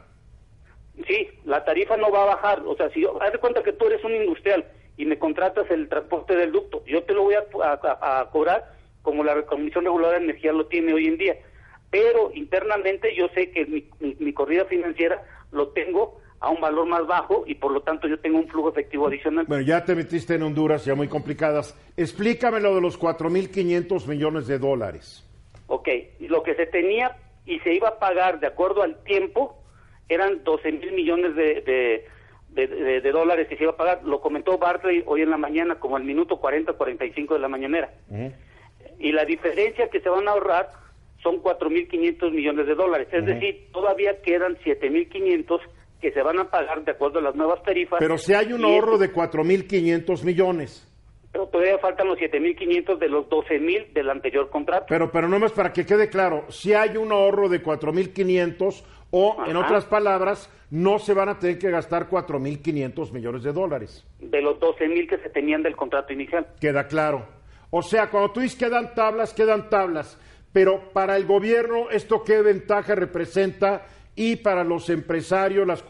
[1.06, 2.62] Sí, la tarifa no va a bajar.
[2.66, 4.64] O sea, si yo, haz de cuenta que tú eres un industrial
[4.96, 8.70] y me contratas el transporte del ducto, yo te lo voy a, a- a cobrar
[9.02, 11.36] como la Comisión Reguladora de Energía lo tiene hoy en día.
[11.90, 16.86] Pero internamente yo sé que mi, mi- mi corrida financiera lo tengo a un valor
[16.86, 19.46] más bajo y por lo tanto yo tengo un flujo efectivo adicional.
[19.46, 21.74] Bueno, ya te metiste en Honduras, ya muy complicadas.
[21.96, 25.24] Explícame lo de los 4.500 millones de dólares.
[25.68, 25.88] Ok,
[26.20, 29.56] lo que se tenía y se iba a pagar de acuerdo al tiempo
[30.08, 32.04] eran 12 mil millones de,
[32.50, 32.66] de,
[33.00, 34.02] de- dólares que se iba a pagar.
[34.04, 37.92] Lo comentó Barclay hoy en la mañana, como al minuto 40, 45 de la mañanera.
[38.98, 40.70] Y la diferencia que se van a ahorrar
[41.22, 43.06] son 4.500 millones de dólares.
[43.12, 45.60] Es decir, todavía quedan 7.500
[46.02, 48.00] que se van a pagar de acuerdo a las nuevas tarifas.
[48.00, 50.88] Pero si hay un ahorro de 4.500 millones.
[51.30, 54.86] Pero todavía faltan los 7.500 de los 12.000 del anterior contrato.
[54.88, 59.44] Pero, pero no más para que quede claro, si hay un ahorro de 4.500 o,
[59.46, 64.04] en otras palabras, no se van a tener que gastar 4.500 millones de dólares.
[64.18, 66.46] de los 12.000 que se tenían del contrato inicial.
[66.60, 67.26] Queda claro.
[67.70, 70.18] O sea, cuando tú dices quedan tablas, quedan tablas.
[70.52, 73.86] Pero para el gobierno, ¿esto qué ventaja representa?
[74.14, 75.82] Y para los empresarios, las,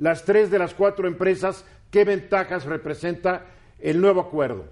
[0.00, 3.44] las tres de las cuatro empresas, ¿qué ventajas representa
[3.78, 4.64] el nuevo acuerdo?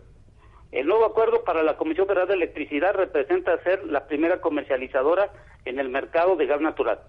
[0.73, 5.31] El nuevo acuerdo para la Comisión Federal de Electricidad representa ser la primera comercializadora
[5.67, 7.01] en el mercado de gas natural.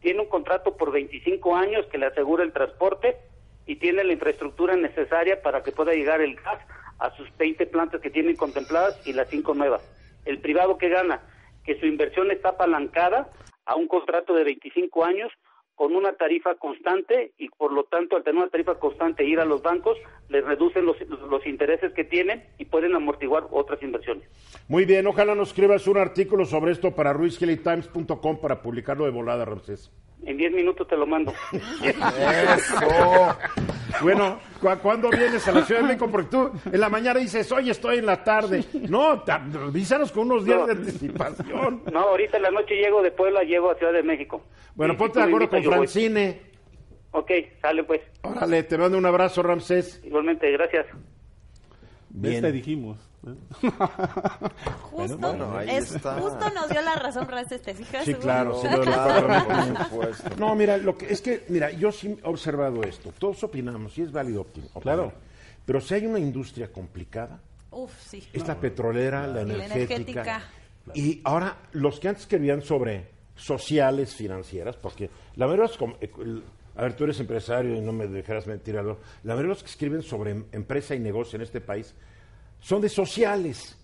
[0.00, 3.16] Tiene un contrato por 25 años que le asegura el transporte
[3.64, 6.60] y tiene la infraestructura necesaria para que pueda llegar el gas
[6.98, 9.80] a sus 20 plantas que tienen contempladas y las cinco nuevas.
[10.26, 11.22] El privado que gana,
[11.64, 13.30] que su inversión está apalancada
[13.64, 15.32] a un contrato de 25 años
[15.82, 19.40] con una tarifa constante y por lo tanto al tener una tarifa constante e ir
[19.40, 20.96] a los bancos les reducen los,
[21.28, 24.22] los intereses que tienen y pueden amortiguar otras inversiones.
[24.68, 29.44] Muy bien, ojalá nos escribas un artículo sobre esto para ruizgellytimes.com para publicarlo de volada,
[29.44, 29.90] Ramsés.
[30.24, 31.32] En 10 minutos te lo mando.
[31.82, 33.36] Eso.
[34.00, 36.08] Bueno, ¿cu ¿cuándo vienes a la Ciudad de México?
[36.10, 38.64] Porque tú en la mañana dices, hoy estoy en la tarde.
[38.88, 39.22] No,
[39.66, 40.66] avísanos con unos días No.
[40.66, 41.82] de anticipación.
[41.92, 44.42] No, ahorita en la noche llego de Puebla, llego a Ciudad de México.
[44.74, 45.68] Bueno, Y ponte de acuerdo con voy.
[45.72, 46.40] Francine.
[47.10, 47.30] Ok,
[47.60, 48.00] sale pues.
[48.22, 50.00] Órale, te mando un abrazo, Ramsés.
[50.04, 50.86] Igualmente, gracias.
[52.08, 52.36] Bien.
[52.36, 52.98] Este dijimos.
[53.22, 58.04] Justo, bueno, es- nos dio la razón, Ramses, ¿te fijas?
[58.04, 59.86] Sí, claro, sí, lo de los Claro, 4,500.
[59.88, 60.30] por supuesto.
[60.38, 63.12] No, mira, lo que es que, mira, yo sí he observado esto.
[63.18, 64.70] Todos opinamos, y es válido opinar.
[64.80, 65.12] Claro.
[65.64, 67.38] Pero si hay una industria complicada,
[67.70, 68.26] Uf, sí.
[68.32, 70.42] es la petrolera, la Y la energética.
[70.94, 73.06] Y ahora, los que antes escribían sobre
[73.36, 76.10] sociales financieras, porque la mayoría de los com- eh,
[76.74, 78.98] a ver, tú eres empresario y no me dejarás mentir algo.
[79.22, 81.94] La mayoría de los que escriben sobre em- empresa y negocio en este país
[82.62, 83.76] son de sociales.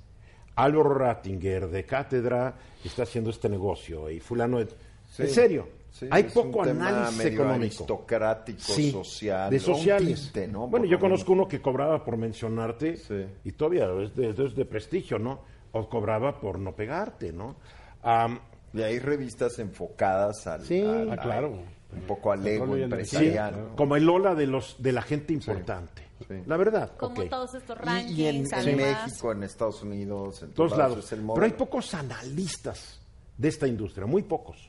[0.57, 4.09] Álvaro Rattinger, de Cátedra, está haciendo este negocio.
[4.11, 4.69] Y fulano, de-
[5.09, 5.23] Sí.
[5.25, 7.55] en serio, Sí, hay poco análisis económico.
[7.65, 9.51] aristocrático, Sí, social.
[9.51, 10.23] de sociales.
[10.25, 10.67] tinte, ¿no?
[10.69, 12.99] Bueno, Por yo conozco uno que cobraba por mencionarte
[13.45, 15.41] y todavía es de, es de prestigio, ¿no?
[15.73, 17.57] O cobraba por no pegarte, ¿no?
[18.03, 18.39] Am,
[18.75, 20.81] Y hay revistas enfocadas al, Sí.
[20.83, 21.59] al- Ah, al- claro.
[21.93, 23.55] Un poco al ego Petróleo y empresarial.
[23.55, 26.03] energía, como el Lola de los de la gente importante.
[26.27, 26.35] sí.
[26.47, 26.97] La verdad.
[26.97, 28.27] Como todos estos Y- rankings, Y,
[28.71, 28.77] en.
[28.77, 31.05] México, en Estados Unidos, en todos todos lados.
[31.07, 33.01] es el Pero hay pocos analistas
[33.37, 34.69] de esta industria, muy pocos.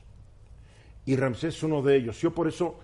[1.06, 2.20] Y Ramsés es uno de ellos.
[2.20, 2.78] Yo por eso,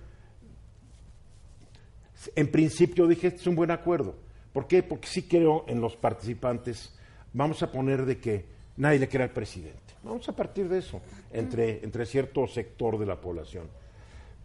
[2.35, 4.15] en principio dije, este es un buen acuerdo.
[4.53, 4.83] ¿Por qué?
[4.83, 6.95] Porque sí creo en los participantes.
[7.33, 8.47] Vamos a poner de que
[8.79, 9.95] nadie le quiera al presidente.
[10.03, 11.01] Vamos a partir de eso,
[11.33, 13.69] entre, entre cierto sector de la población.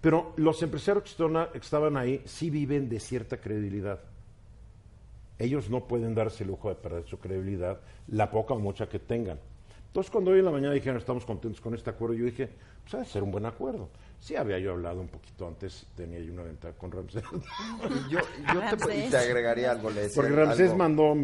[0.02, 4.00] Pero los empresarios que estaban- ahí sí viven de cierta credibilidad
[5.38, 9.00] ellos no pueden darse el lujo de perder su credibilidad, la poca o mucha que
[9.00, 9.40] tengan.
[9.88, 12.48] Entonces, cuando hoy en la mañana dijeron estamos contentos con este acuerdo, yo dije,
[12.84, 13.90] pues ha de ser un buen acuerdo.
[14.22, 17.24] Sí, había yo hablado un poquito antes, tenía yo una ventaja con Ramsés.
[18.08, 19.08] Y yo, yo te, Ramsés.
[19.08, 20.78] y te agregaría algo, le decía Porque Ramsés algo.
[20.78, 21.16] mandó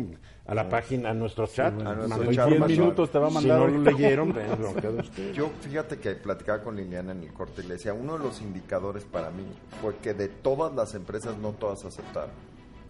[0.47, 2.79] a la página, a nuestro chat, a nuestro mandó chat, En 10 información.
[2.79, 3.59] minutos te va a Si mandar.
[3.59, 5.35] no lo leyeron, ustedes.
[5.35, 8.41] Yo, fíjate que platicaba con Liliana en el corte y le decía, uno de los
[8.41, 9.45] indicadores para mí
[9.79, 12.31] fue que de todas las empresas no todas aceptaron.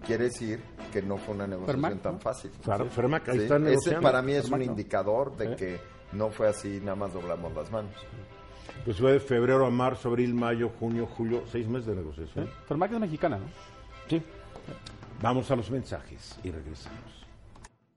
[0.05, 0.61] Quiere decir
[0.93, 2.19] que no fue una negociación Fermac, tan ¿no?
[2.21, 2.51] fácil.
[2.63, 4.01] Claro, Fermac, ahí Sí, están Ese negociando.
[4.03, 5.55] para mí es un indicador de Sí.
[5.57, 5.79] que
[6.13, 7.91] no fue así, nada más doblamos las manos.
[8.87, 12.45] Pues fue de febrero a marzo, abril, mayo, junio, julio, seis meses de negociación.
[12.45, 12.49] ¿Eh?
[12.69, 13.43] Fermac es mexicana, ¿no?
[14.07, 14.21] Sí.
[15.21, 17.27] Vamos a los mensajes y regresamos.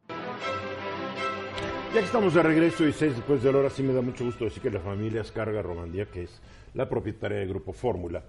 [0.08, 4.24] Ya que estamos de regreso y seis después de la hora, sí me da mucho
[4.24, 6.40] gusto decir que la familia Escarga Romandía, que es
[6.74, 8.24] la propietaria del Grupo Fórmula,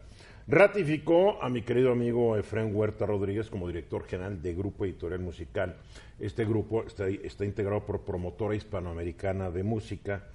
[0.48, 5.78] ratificó a mi querido amigo Efren Huerta Rodríguez como director general de Grupo Editorial Musical.
[6.20, 10.28] Este grupo está, está integrado por Promotora Hispanoamericana de Música,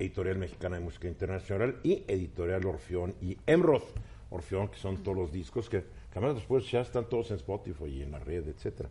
[0.00, 3.92] Editorial Mexicana de Música Internacional y Editorial Orfeón y Emroth.
[4.30, 7.86] Orfeón, que son todos los discos, que, que además después ya están todos en Spotify
[7.86, 8.88] y en la red, etcétera.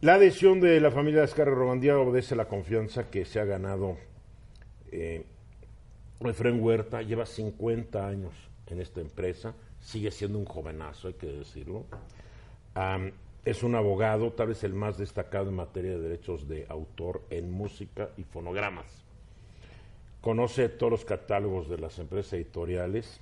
[0.00, 3.98] La adhesión de la familia de Escarra Robandía obedece la confianza que se ha ganado
[4.90, 5.26] eh,
[6.20, 8.34] Huerta, lleva 50 años
[8.66, 11.86] en esta empresa, sigue siendo un jovenazo, hay que decirlo.
[13.44, 17.50] Es un abogado, tal vez el más destacado en materia de derechos de autor en
[17.50, 19.04] música y fonogramas.
[20.20, 23.20] Conoce todos los catálogos de las empresas editoriales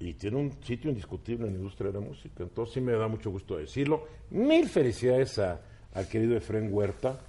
[0.00, 2.42] y tiene un sitio indiscutible en la industria de la música.
[2.42, 4.08] Entonces sí me da mucho gusto decirlo.
[4.30, 5.60] Mil felicidades a-
[5.94, 7.20] al querido Efraín Huerta.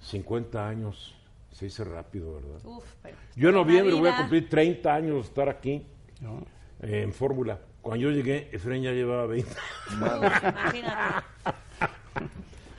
[0.00, 1.14] 50 años,
[1.52, 2.60] se dice rápido, ¿verdad?
[2.64, 5.84] Uf, pero Yo en noviembre voy a cumplir 30 años de estar aquí
[6.20, 6.44] ¿no?
[6.82, 7.58] eh, en Fórmula.
[7.80, 9.50] Cuando yo llegué, Efraín ya llevaba 20
[9.94, 11.24] Imagínate.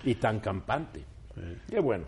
[0.04, 1.04] y tan campante.
[1.70, 2.06] Qué bueno.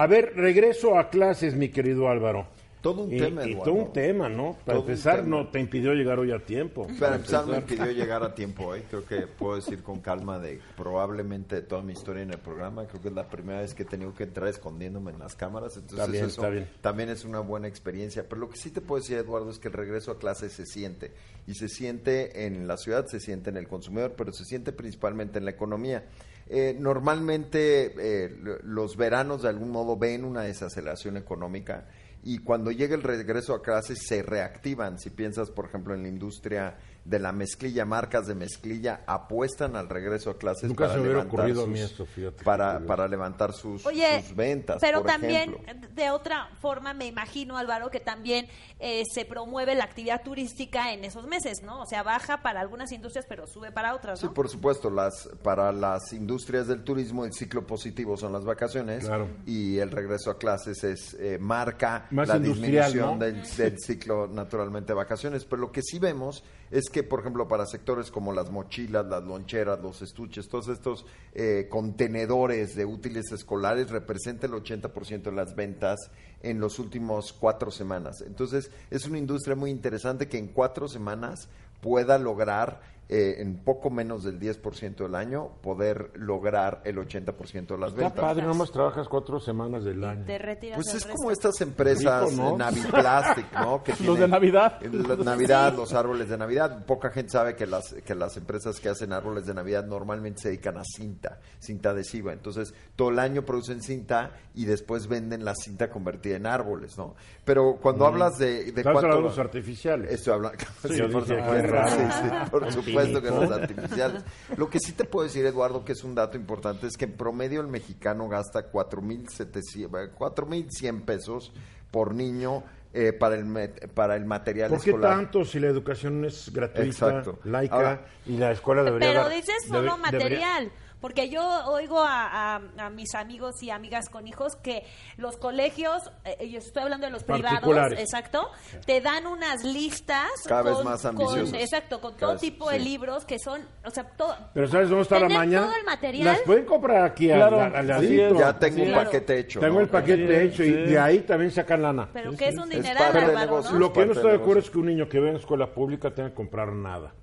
[0.00, 2.46] A ver, regreso a clases, mi querido Álvaro.
[2.80, 3.70] Todo un Y- tema, y Eduardo.
[3.70, 4.56] todo un tema, ¿no?
[4.64, 6.86] Para Todo empezar, no te impidió llegar hoy a tiempo.
[6.98, 8.80] Para empezar, me impidió llegar a tiempo hoy.
[8.88, 12.86] Creo que puedo decir con calma de probablemente de toda mi historia en el programa.
[12.86, 15.76] Creo que es la primera vez que he tenido que entrar escondiéndome en las cámaras.
[15.76, 16.68] Entonces, Está bien, eso está bien.
[16.80, 18.24] también es una buena experiencia.
[18.26, 20.64] Pero lo que sí te puedo decir, Eduardo, es que el regreso a clase se
[20.64, 21.12] siente.
[21.46, 25.38] Y se siente en la ciudad, se siente en el consumidor, pero se siente principalmente
[25.38, 26.06] en la economía.
[26.52, 31.86] Eh, normalmente eh, los veranos de algún modo ven una desaceleración económica
[32.24, 34.98] y cuando llega el regreso a clases se reactivan.
[34.98, 36.76] Si piensas, por ejemplo, en la industria
[37.10, 41.04] de la mezclilla, marcas de mezclilla apuestan al regreso a clases Nunca para se me
[41.06, 44.78] hubiera levantar a sus, mí fíjate para, para levantar sus, Oye, sus ventas.
[44.80, 45.88] pero por también ejemplo.
[45.92, 48.46] de otra forma me imagino Álvaro que también
[48.78, 51.80] eh, se promueve la actividad turística en esos meses, ¿no?
[51.82, 55.72] O sea, baja para algunas industrias pero sube para otras, Sí, por supuesto, las para
[55.72, 59.28] las industrias del turismo el ciclo positivo son las vacaciones Claro.
[59.46, 63.24] y el regreso a clases es eh, marca Más la disminución ¿no?
[63.24, 65.44] del, del ciclo naturalmente de vacaciones.
[65.44, 69.24] Pero lo que sí vemos es que, por ejemplo, para sectores como las mochilas, las
[69.24, 71.04] loncheras, los estuches, todos estos
[71.34, 75.98] eh, contenedores de útiles escolares representan el 80% de las ventas
[76.42, 78.22] en los últimos cuatro semanas.
[78.24, 81.48] Entonces, es una industria muy interesante que en cuatro semanas
[81.80, 82.80] pueda lograr
[83.12, 88.02] eh, en poco menos del 10% del año poder lograr el 80% de las Está
[88.02, 88.20] ventas.
[88.20, 90.24] padre, nomás trabajas cuatro semanas del año.
[90.24, 92.56] Te retiras Pues es como estas empresas Rico, ¿no?
[92.56, 93.82] Naviplastic, ¿no?
[93.82, 94.80] Que Los de Navidad.
[94.80, 96.86] La Navidad, los árboles de Navidad.
[96.86, 100.48] Poca gente sabe que las, que las empresas que hacen árboles de Navidad normalmente se
[100.50, 102.32] dedican a cinta, cinta adhesiva.
[102.32, 107.16] Entonces, todo el año producen cinta y después venden la cinta convertida en árboles, ¿no?
[107.44, 109.00] Pero cuando hablas de, de cuánto...
[109.00, 110.12] hablando de los artificiales.
[110.12, 114.56] Estoy hablando, Sí, sí, por supuesto, supuesto que.
[114.56, 117.12] Lo que sí te puedo decir, Eduardo, que es un dato importante, es que en
[117.16, 121.52] promedio el mexicano gasta 4.700 4.100 pesos
[121.90, 125.12] por niño eh, para, el, met- para el material ¿Por qué escolar.
[125.16, 127.38] tanto si la educación es gratuita, Exacto.
[127.44, 130.72] laica Ahora- y la escuela debería Pero dar- dices debe- solo debería- material.
[131.00, 134.84] Porque yo oigo a, a- a mis amigos y amigas con hijos que
[135.16, 138.50] los colegios, eh, yo estoy hablando de los privados, exacto,
[138.86, 141.54] te dan unas listas Cada vez con- más con- ambiciosas.
[141.60, 142.84] exacto, con Cada todo vez, tipo de sí.
[142.84, 144.36] libros que son, o sea, todo.
[144.52, 145.62] Pero ¿sabes dónde está la Tener maña?
[145.62, 146.24] todo el material.
[146.26, 148.38] Las pueden comprar aquí al- Claro, al, ladito.
[148.38, 149.04] Ya tengo un Claro.
[149.04, 149.60] paquete hecho.
[149.60, 149.80] Tengo ¿no?
[149.80, 150.72] el paquete Sí, hecho y sí.
[150.72, 152.08] de ahí también sacan lana.
[152.12, 153.62] Pero que es un Es dineral, Álvaro.
[153.62, 153.78] ¿no?
[153.78, 156.10] Lo que no estoy de acuerdo es que un niño que ve en escuela pública
[156.14, 157.14] tenga que comprar nada.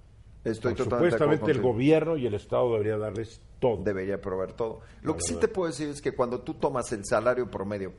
[0.51, 3.83] Estoy Por totalmente supuestamente el gobierno y el Estado debería darles todo.
[3.83, 4.81] debería proveer todo.
[5.01, 7.93] Lo La que sí te puedo decir es que cuando tú tomas el salario promedio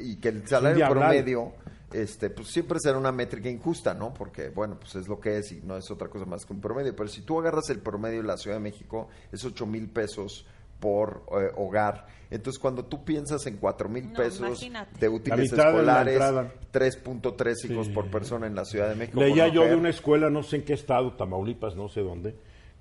[0.00, 1.52] y que el salario promedio
[1.92, 4.14] este pues siempre será una métrica injusta, ¿no?
[4.14, 6.60] Porque bueno, pues es lo que es y no es otra cosa más que un
[6.60, 9.88] promedio, pero si tú agarras el promedio de la Ciudad de México es ocho mil
[9.88, 10.46] pesos
[10.80, 12.06] por eh, hogar.
[12.32, 14.98] Entonces, cuando tú piensas en cuatro mil No, pesos imagínate.
[14.98, 16.52] de útiles escolares, entrada.
[16.72, 19.20] 3.3 hijos por persona en la Ciudad de México.
[19.20, 22.34] Leía yo de una escuela, no sé en qué estado, Tamaulipas, no sé dónde,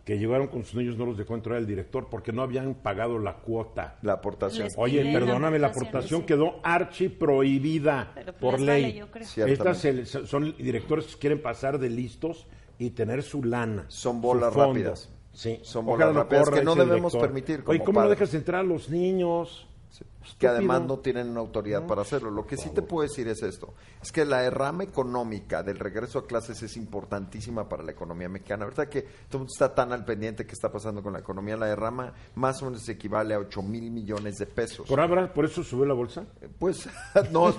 [0.05, 3.19] que llegaron con sus niños, no los dejó entrar el director porque no habían pagado
[3.19, 3.97] la cuota.
[4.01, 4.63] la aportación.
[4.65, 6.25] Les- Oye, perdóname, la aportación sí.
[6.25, 8.81] quedó archi prohibida Pero, pues, por ley.
[8.83, 9.27] vale, yo creo.
[9.27, 9.91] Ciertamente.
[9.91, 12.47] Estas se- son directores que quieren pasar de listos
[12.79, 13.85] y tener su lana.
[13.89, 14.69] Son su bolas fondo.
[14.73, 15.09] rápidas.
[15.33, 15.59] Sí.
[15.63, 18.63] Son Ojalá bolas rápidas que no debemos permitir Oye, como ¿cómo no dejas entrar a
[18.63, 19.67] los niños?
[19.89, 20.51] que Estúpido.
[20.51, 22.29] además no tienen autoridad para hacerlo.
[22.31, 26.19] Lo que sí te puedo decir es esto, es que la derrama económica del regreso
[26.19, 28.65] a clases es importantísima para la economía mexicana.
[28.65, 31.57] Ahorita que todo el mundo está tan al pendiente que está pasando con la economía,
[31.57, 34.87] la derrama más o menos equivale a 8 mil millones de pesos.
[34.87, 36.25] ¿Por, ahora, ¿Por eso subió la bolsa?
[36.59, 36.87] Pues
[37.31, 37.57] no, sí,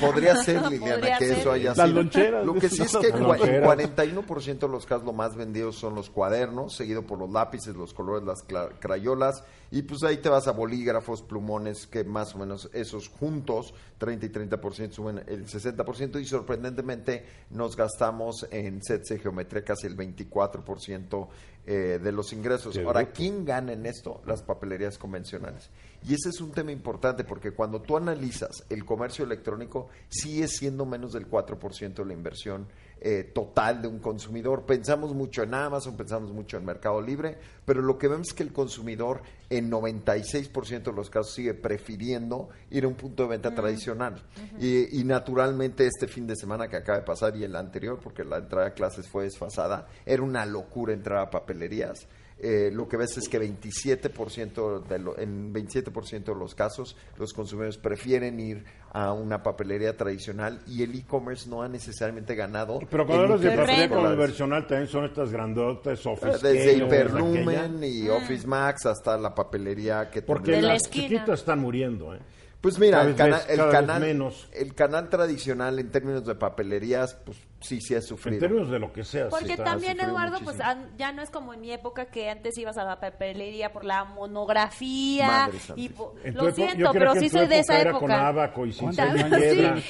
[0.00, 1.38] podría ser, Liliana, Podría que ser.
[1.38, 2.02] eso haya Las sido.
[2.02, 3.76] loncheras, Lo que sí es que en cua- en loncheras.
[3.96, 7.94] 41% de los casos lo más vendidos son los cuadernos, seguido por los lápices, los
[7.94, 8.44] colores, las
[8.80, 13.08] crayolas, y pues ahí te vas a bolígrafos, plumones, es que más o menos esos
[13.08, 19.62] juntos, 30 y 30% suben el 60% y sorprendentemente nos gastamos en sets de geometría
[19.62, 21.28] casi el 24%
[21.66, 22.74] eh, de los ingresos.
[22.74, 23.14] Qué Ahora, bruto.
[23.16, 24.22] ¿quién gana en esto?
[24.26, 25.70] Las papelerías convencionales.
[26.08, 30.86] Y ese es un tema importante porque cuando tú analizas el comercio electrónico, sigue siendo
[30.86, 32.66] menos del 4% de la inversión
[33.00, 34.64] eh, total de un consumidor.
[34.66, 38.42] Pensamos mucho en Amazon, pensamos mucho en Mercado Libre, pero lo que vemos es que
[38.42, 43.54] el consumidor en 96% de los casos sigue prefiriendo ir a un punto de venta
[43.54, 44.22] tradicional.
[44.60, 48.24] y, y naturalmente este fin de semana que acaba de pasar y el anterior, porque
[48.24, 52.06] la entrada a clases fue desfasada, era una locura entrar a papelerías.
[52.40, 57.32] Eh, lo que ves es que 27% de lo- en 27% de los casos los
[57.32, 62.78] consumidores prefieren ir a una papelería tradicional y el e-commerce no ha necesariamente ganado.
[62.90, 67.86] Pero cuando hablas de papelería convencional también son estas grandotas, Eh, Office Desde aquella.
[67.86, 71.08] y Office Max hasta la papelería que Porque De la las esquina.
[71.08, 72.20] chiquitas están muriendo, ¿eh?
[72.60, 74.48] Pues mira, Cada el, cana- ves- el canal, menos.
[74.52, 78.40] el canal tradicional en términos de papelerías, pues sí, sí ha En sufrido.
[78.40, 79.28] términos de lo que sea.
[79.28, 80.44] Porque sí, también, Eduardo, muchísimo.
[80.56, 83.72] pues an- ya no es como en mi época que antes ibas a la papelería
[83.72, 85.50] por la monografía.
[85.76, 87.78] Y po- En lo época- siento, yo creo pero que en sí soy de esa
[87.80, 88.28] era con época.
[88.28, 88.92] abaco y sin.
[88.92, 89.00] Sí,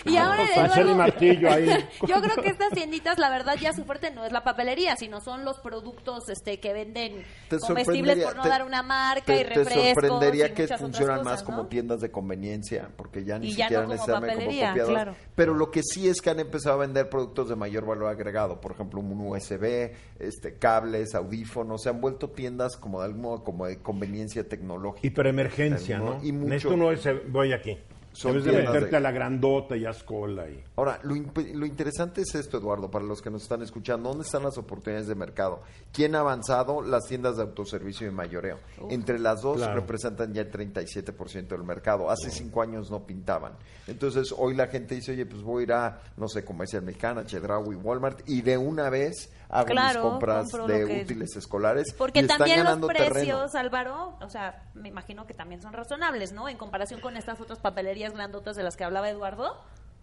[0.04, 1.68] y ahora, Eduardo- martillo ahí.
[2.08, 5.20] Yo creo que estas tienditas, la verdad, ya su fuerte no es la papelería, sino
[5.20, 9.24] son los productos este que venden Te comestibles sorprendería- por no te- dar una marca
[9.26, 9.84] te, y te refrescos.
[9.94, 13.82] sorprendería y que funcionan más como tiendas de conveniencia, porque ya ni Y ya siquiera
[13.82, 15.02] no como necesariamente papelería, como copiadoras.
[15.16, 15.16] claro.
[15.34, 18.60] Pero lo que sí es que han empezado a vender productos de mayor valor agregado,
[18.60, 23.44] por ejemplo, un USB, este, cables, audífonos, se han vuelto tiendas como de algún modo
[23.44, 25.06] como de conveniencia tecnológica.
[25.06, 26.24] Hiperemergencia, No, ¿no?
[26.24, 27.76] y mucho- Esto no es, voy aquí.
[28.20, 30.60] Son Debes de meterte de- a la grandota y haz cola y...
[30.74, 34.42] Ahora, lo, lo interesante es esto, Eduardo, para los que nos están escuchando, ¿dónde están
[34.42, 35.62] las oportunidades de mercado?
[35.92, 36.82] ¿Quién ha avanzado?
[36.82, 38.58] Las tiendas de autoservicio y mayoreo.
[38.90, 39.74] Entre las dos Claro.
[39.80, 42.10] representan ya el 37% del mercado.
[42.10, 43.52] Hace cinco años no pintaban.
[43.86, 47.24] Entonces, hoy la gente dice, oye, pues voy a ir a, no sé, Comercial Mexicana,
[47.24, 51.92] Chedraui, Walmart, y de una vez hago Claro, mis compras de que- útiles escolares.
[51.96, 53.48] Porque y están también los precios, terreno.
[53.54, 56.48] Álvaro, o sea, me imagino que también son razonables, ¿no?
[56.48, 59.56] En comparación con estas otras papelerías grandotas de las que hablaba Eduardo.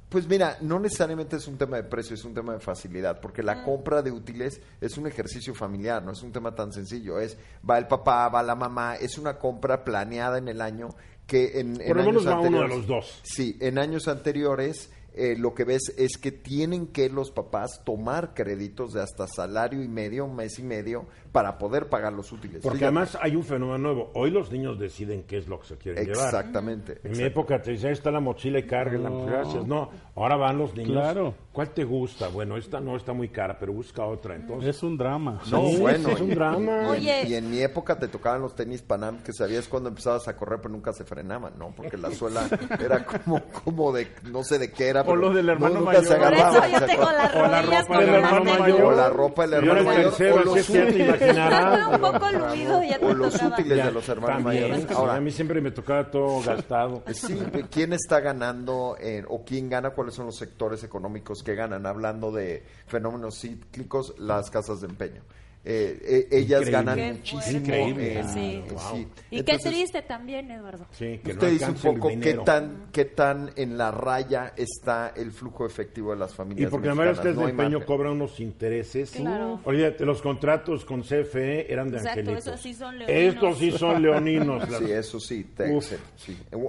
[0.09, 3.41] Pues mira, no necesariamente es un tema de precio, es un tema de facilidad, porque
[3.41, 7.19] la compra de útiles es un ejercicio familiar, no es un tema tan sencillo.
[7.19, 7.37] Es
[7.67, 10.89] va el papá, va la mamá, es una compra planeada en el año
[11.25, 13.19] que en, en Por lo menos años va uno de anteriores- los dos.
[13.23, 18.33] Sí, en años anteriores eh, lo que ves es que tienen que los papás tomar
[18.33, 22.61] créditos de hasta salario y medio, un mes y medio, para poder pagar los útiles.
[22.61, 22.85] Porque Fíjate.
[22.85, 24.11] además hay un fenómeno nuevo.
[24.13, 26.25] Hoy los niños deciden qué es lo que se quieren llevar.
[26.25, 26.99] Exactamente.
[27.03, 29.09] En mi época te decían, ahí está la mochila y cárguela.
[29.09, 29.25] No.
[29.25, 29.65] Gracias.
[29.65, 30.91] No, ahora van los niños.
[30.93, 31.33] Claro.
[31.51, 32.27] ¿Cuál te gusta?
[32.29, 34.35] Bueno, esta no está muy cara, pero busca otra.
[34.35, 35.41] Entonces, Es un drama.
[35.51, 36.09] No, Sí, bueno.
[36.09, 36.83] es un y- drama.
[36.83, 37.21] Y, Oye.
[37.21, 40.35] en, y en mi época te tocaban los tenis Panam que sabías cuando empezabas a
[40.35, 41.73] correr, pero nunca se frenaban, ¿no?
[41.75, 42.47] Porque la suela
[42.83, 45.04] era como, como de, no sé de qué era.
[45.05, 46.33] O pero los del hermano nunca se mayor.
[46.33, 48.81] Por eso yo tengo las O la rodillas ropa como del hermano mayor.
[48.83, 50.03] O la ropa del hermano mayor.
[50.03, 51.87] tercero, o los útiles- imaginarás.
[51.95, 53.53] un poco luido ya te o los tocaba.
[53.53, 54.91] útiles Ya, de los hermanos también, mayores.
[54.95, 57.03] Ahora, a mí siempre me tocaba todo gastado.
[57.13, 57.39] Sí,
[57.71, 59.91] ¿quién está ganando en- o quién gana?
[59.91, 61.85] ¿Cuáles son los sectores económicos que ganan?
[61.85, 65.21] Hablando de fenómenos cíclicos, las casas de empeño.
[65.67, 66.71] Eh, eh, ellas Increíble.
[66.71, 67.57] ganan Qué muchísimo.
[67.59, 68.19] Increíble.
[68.19, 68.63] en- Sí.
[68.69, 68.79] Wow.
[68.93, 69.07] sí.
[69.31, 70.85] Y qué triste también, Eduardo.
[70.91, 75.11] Sí, que no Usted dice un poco qué tan, qué tan en la raya está
[75.15, 77.33] el flujo efectivo de las Y familias porque además es que mexicanas.
[77.33, 77.87] el No hay empeño margen.
[77.97, 79.09] cobra unos intereses.
[79.11, 79.59] Claro.
[79.63, 82.47] Olvídate, los contratos con CFE eran de Exacto, angelitos.
[82.47, 83.33] esos sí son leoninos.
[83.33, 84.63] Estos sí son leoninos.
[84.85, 85.47] Sí, eso sí.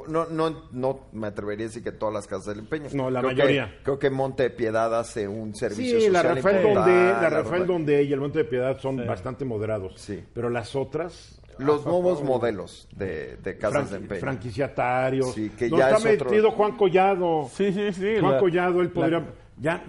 [0.09, 2.87] No, no, no me atrevería a decir que todas las casas del empeño.
[2.95, 3.79] No, la Creo que- mayoría.
[3.83, 6.91] creo que Monte de Piedad hace un servicio Sí, la social Rafael importante.
[6.93, 9.95] Donde, la La Rafael Rafael- Donde y el Monte de Piedad son bastante moderados.
[9.97, 10.23] Sí.
[10.35, 11.41] Pero las otras...
[11.59, 14.21] Los ah, nuevos modelos de, de casas de empeño.
[14.21, 15.33] franquiciatarios.
[15.33, 17.49] Sí, que No ya está es otro- metido Juan Collado.
[17.51, 18.17] Sí, sí, sí.
[18.21, 19.25] Juan la- Collado, él la- podría...
[19.59, 19.83] ya,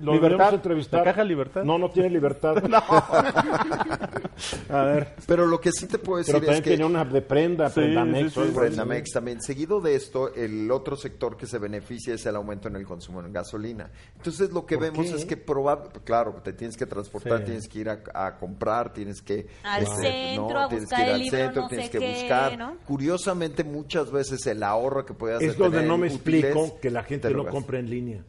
[0.00, 1.00] lo Libertad, entrevistar.
[1.00, 1.64] ¿la caja Libertad?
[1.64, 2.56] No, no tiene libertad.
[4.70, 5.14] A ver.
[5.26, 7.68] Pero lo que sí te puedo decir Pero también es que tenía una de prenda,
[7.68, 8.32] Sí, Prendamex.
[8.32, 8.52] sí, sí.
[8.54, 9.42] Prendamex también.
[9.42, 13.20] Seguido de esto, el otro sector que se beneficia es el aumento en el consumo
[13.20, 13.90] en gasolina.
[14.16, 15.16] Entonces, lo que ¿Por vemos qué?
[15.16, 17.44] es que probablemente, claro, te tienes que transportar, Sí.
[17.46, 19.46] tienes que ir a, a comprar, tienes que...
[19.64, 21.98] Al centro, a tienes buscar que ir el al libro, centro, no tienes sé que
[21.98, 22.58] qué, buscar.
[22.58, 22.76] ¿no?
[22.86, 27.02] Curiosamente, muchas veces el ahorro que puedes hacer Es donde no me explico que la
[27.02, 28.24] gente no compra en línea.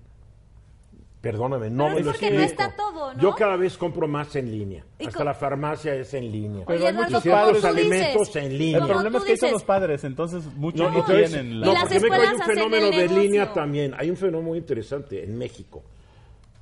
[1.21, 2.63] Perdóname, no Pero me es lo porque no explico.
[2.63, 3.21] está todo, ¿no?
[3.21, 4.85] Yo cada vez compro más en línea.
[4.99, 6.63] Y Hasta co- la farmacia es en línea.
[6.65, 8.75] Oye, Pero hay Eduardo, muchos como ciertos tú alimentos dices, en línea.
[8.77, 11.59] El como problema es que ahí son dices, los padres, entonces muchos no, entonces- tienen
[11.59, 11.65] la...
[11.65, 13.21] Y no, las porque que hay un escuelas hacen fenómeno el de negocio.
[13.21, 13.93] línea también.
[13.97, 15.83] Hay un fenómeno muy interesante en México.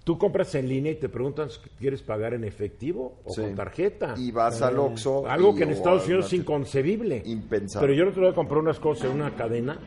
[0.03, 3.41] Tú compras en línea y te preguntan si quieres pagar en efectivo o Sí.
[3.41, 4.15] con tarjeta.
[4.17, 5.27] Y vas al Oxxo.
[5.29, 7.21] Algo y- que en o Estados a Unidos es inconcebible.
[7.25, 7.85] Impensable.
[7.87, 9.77] Pero yo el otro día compré unas cosas en una cadena.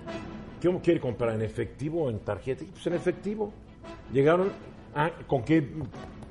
[0.63, 1.35] ¿Cómo quiere comprar?
[1.35, 2.65] ¿En efectivo o en tarjeta?
[2.71, 3.51] Pues en efectivo.
[4.13, 4.51] Llegaron,
[4.95, 5.67] ah, ¿con qué,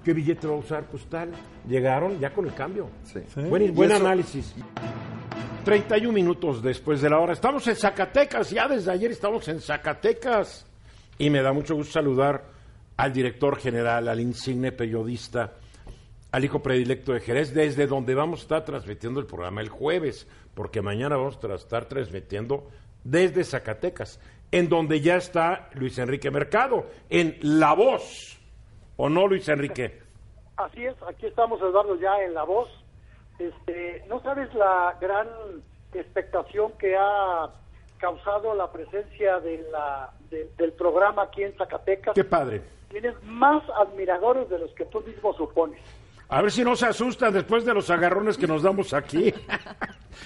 [0.03, 0.84] qué billete va a usar?
[0.86, 1.32] Pues tal.
[1.68, 2.89] Llegaron ya con el cambio.
[3.03, 3.20] Sí.
[3.49, 4.53] Buen, buen eso- análisis.
[5.66, 7.34] 31 minutos después de la hora.
[7.34, 10.66] Estamos en Zacatecas, ya desde ayer estamos en Zacatecas.
[11.18, 12.45] Y me da mucho gusto saludar
[12.97, 15.53] al director general, al insigne periodista,
[16.32, 20.28] al hijo predilecto de Jerez, desde donde vamos a estar transmitiendo el programa el jueves,
[20.53, 22.68] porque mañana vamos a estar transmitiendo
[23.03, 24.20] desde Zacatecas,
[24.52, 28.38] en donde ya está Luis Enrique Mercado, en La Voz.
[28.97, 30.02] ¿O no, Luis Enrique?
[30.58, 32.68] Así es, aquí estamos Eduardo ya en la voz.
[33.38, 35.28] Este, no sabes la gran
[35.93, 37.50] expectación que ha
[37.97, 42.14] causado la presencia de la, de- del programa aquí en Zacatecas.
[42.14, 42.62] Qué padre.
[42.89, 45.80] Tienes más admiradores de los que tú mismo supones.
[46.30, 49.34] A ver si no se asustan después de los agarrones que nos damos aquí.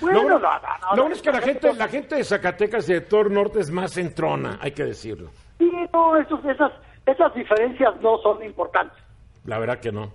[0.02, 2.24] Bueno, lo no, no, no, lo no, bueno es que la gente, la gente de
[2.24, 5.30] Zacatecas y de todo el norte es más entrona, hay que decirlo.
[5.60, 6.72] Sí, no, esos, esas,
[7.06, 8.98] esas diferencias no son importantes.
[9.46, 10.12] La verdad que no.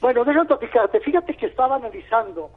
[0.00, 1.00] Bueno, déjame platicarte.
[1.00, 2.50] Fíjate que estaba analizando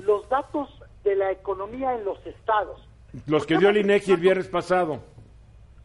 [0.00, 0.68] los datos
[1.04, 2.80] de la economía en los estados.
[3.26, 5.00] Los que dio el INEGI el viernes pasado.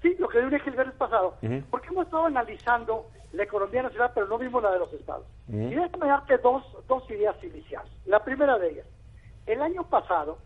[0.02, 1.36] Sí, lo que dio el viernes pasado.
[1.70, 5.26] Porque hemos estado analizando la economía nacional, pero no vimos la de los estados.
[5.48, 7.92] Y déjame darte dos, dos ideas iniciales.
[8.06, 8.86] La primera de ellas,
[9.46, 10.38] el año pasado,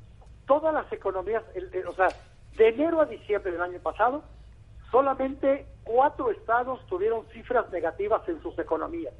[0.45, 2.07] todas las economías, el- el- o sea,
[2.57, 4.23] de enero a diciembre del año pasado,
[4.91, 9.13] solamente cuatro estados tuvieron cifras negativas en sus economías.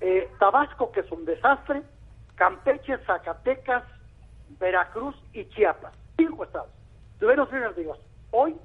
[0.00, 1.82] Eh, Tabasco, que es un desastre,
[2.34, 3.84] Campeche, Zacatecas,
[4.60, 5.92] Veracruz y Chiapas.
[6.16, 6.70] Cinco estados.
[7.18, 7.98] Tuvieron cifras negativas.
[8.30, 8.56] Hoy,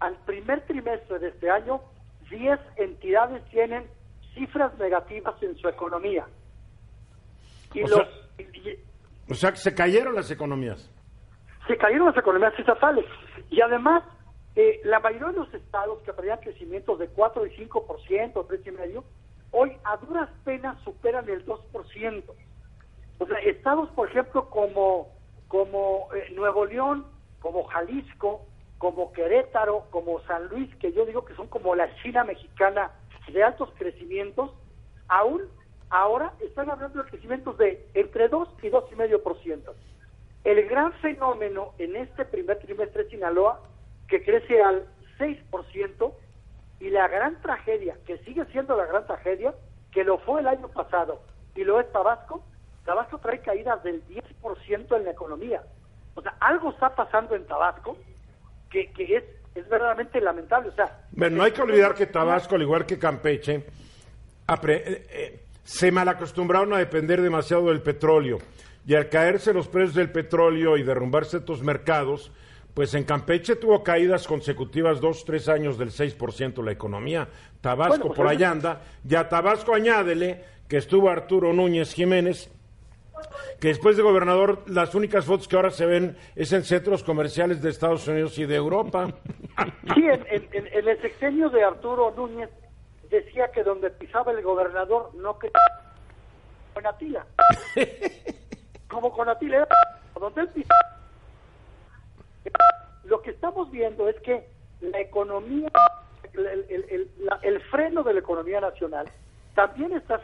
[0.00, 1.80] al primer trimestre de este año,
[2.30, 3.86] 10 entidades tienen
[4.34, 6.26] cifras negativas en su economía.
[7.74, 8.08] Y O los, sea-
[8.38, 8.78] y-
[9.30, 10.90] O sea que se cayeron las economías.
[11.66, 13.04] se cayeron las economías estatales.
[13.50, 14.02] Y además,
[14.54, 19.04] eh, la mayoría de los estados que tenían crecimientos de 4 y 5%, 3,5%,
[19.52, 22.34] hoy a duras penas superan el 2%.
[23.18, 25.08] O sea, estados, por ejemplo, como,
[25.48, 27.06] como eh, Nuevo León,
[27.40, 28.46] como Jalisco,
[28.78, 32.90] como Querétaro, como San Luis, que yo digo que son como la China mexicana
[33.28, 34.50] de altos crecimientos,
[35.08, 35.42] aún
[35.90, 39.72] ahora están hablando de crecimientos de entre 2 y 2,5%.
[40.44, 43.60] El gran fenómeno en este primer trimestre es Sinaloa,
[44.08, 44.86] que crece al
[45.18, 46.12] 6%,
[46.78, 49.54] y la gran tragedia, que sigue siendo la gran tragedia,
[49.92, 51.20] que lo fue el año pasado
[51.54, 52.44] y lo es Tabasco,
[52.84, 55.62] Tabasco trae caídas del 10% en la economía.
[56.14, 57.96] O sea, algo está pasando en Tabasco
[58.84, 59.24] que, que es,
[59.54, 60.68] es verdaderamente lamentable.
[60.68, 63.64] O sea, Bueno, no hay que olvidar que Tabasco, al igual que Campeche,
[64.46, 68.38] apre- eh, eh, se malacostumbraron a depender demasiado del petróleo.
[68.86, 72.30] Y al caerse los precios del petróleo y derrumbarse estos mercados,
[72.74, 77.26] pues en Campeche tuvo caídas consecutivas dos, tres años del 6% la economía.
[77.60, 78.82] Tabasco Bueno, pues por allá anda.
[79.08, 82.50] Y a Tabasco añádele que estuvo Arturo Núñez Jiménez,
[83.60, 87.62] que después de gobernador las únicas fotos que ahora se ven es en centros comerciales
[87.62, 89.08] de Estados Unidos y de Europa.
[89.94, 92.50] Sí, en, en- en- el sexenio de Arturo Núñez
[93.10, 95.50] decía que donde pisaba el gobernador no que
[96.74, 97.24] con Atila.
[98.88, 99.68] Como con Atila era
[100.20, 100.80] donde él pisaba.
[103.04, 104.46] Lo que estamos viendo es que
[104.80, 105.70] la economía,
[106.34, 109.06] el, el- el- la- el freno de la economía nacional
[109.54, 110.20] también está en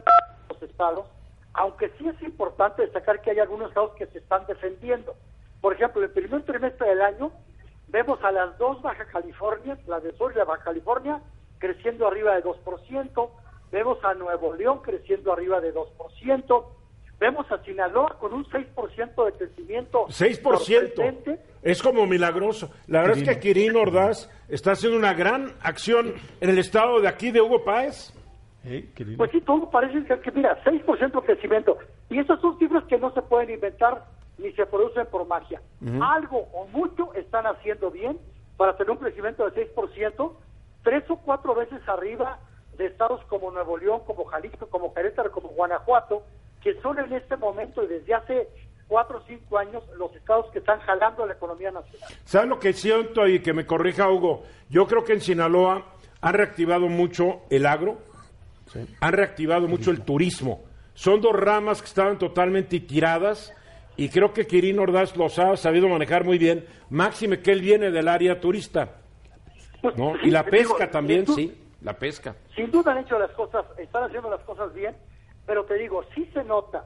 [0.51, 1.07] los estados,
[1.55, 5.15] aunque sí es importante destacar que hay algunos estados que se están defendiendo.
[5.61, 7.33] Por ejemplo, el primer trimestre del año
[7.89, 11.21] vemos a las dos Baja Californias, la de Sur y la Baja California,
[11.59, 13.31] creciendo arriba de 2%,
[13.71, 16.65] vemos a Nuevo León creciendo arriba de 2%,
[17.21, 20.07] vemos a Sinaloa con un 6% de crecimiento.
[20.09, 20.59] 6%.
[20.59, 21.39] sorprendente.
[21.63, 22.71] Es como milagroso.
[22.89, 27.07] La verdad es que Quirino Ordaz está haciendo una gran acción en el estado de
[27.07, 28.13] aquí de Hugo Páez.
[28.65, 28.89] Eh.
[29.17, 31.79] Pues sí, todo parece que, que, mira, 6% de crecimiento.
[32.11, 34.05] Y esas son cifras que no se pueden inventar
[34.39, 35.61] ni se producen por magia.
[36.01, 38.19] Algo o mucho están haciendo bien
[38.57, 40.33] para tener un crecimiento de 6%,
[40.83, 42.39] tres o cuatro veces arriba
[42.77, 46.23] de estados como Nuevo León, como Jalisco, como Querétaro, como Guanajuato,
[46.63, 48.49] que son en este momento y desde hace
[48.89, 52.09] cuatro o cinco años los estados que están jalando la economía nacional.
[52.25, 54.45] ¿Sabes lo que siento y que me corrija Hugo?
[54.69, 55.85] Yo creo que en Sinaloa
[56.21, 57.99] han reactivado mucho el agro,
[59.01, 60.63] han reactivado mucho el turismo.
[60.95, 63.53] Son dos ramas que estaban totalmente tiradas
[63.97, 66.67] y creo que Quirino Ordaz los ha sabido manejar muy bien.
[66.91, 68.97] Máxime que él viene del área turista.
[69.81, 70.13] Pues, ¿No?
[70.15, 71.55] sí, Y la digo, pesca también, tú- sí.
[71.81, 72.37] la pesca.
[72.55, 74.95] Sin duda han hecho las cosas, están haciendo las cosas bien,
[75.47, 76.85] pero te digo, sí se nota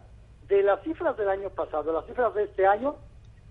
[0.48, 2.94] de las cifras del año pasado, las cifras de este año,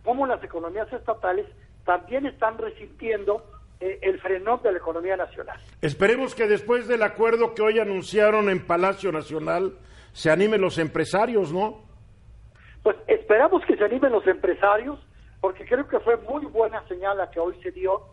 [0.03, 1.45] cómo las economías estatales
[1.85, 3.45] también están resintiendo
[3.79, 5.59] el frenón de la economía nacional.
[5.81, 9.73] Esperemos que después del acuerdo que hoy anunciaron en Palacio Nacional
[10.13, 11.83] se animen los empresarios, ¿no?
[12.83, 14.99] Pues esperamos que se animen los empresarios,
[15.41, 18.03] porque creo que fue muy buena señal la que hoy se dio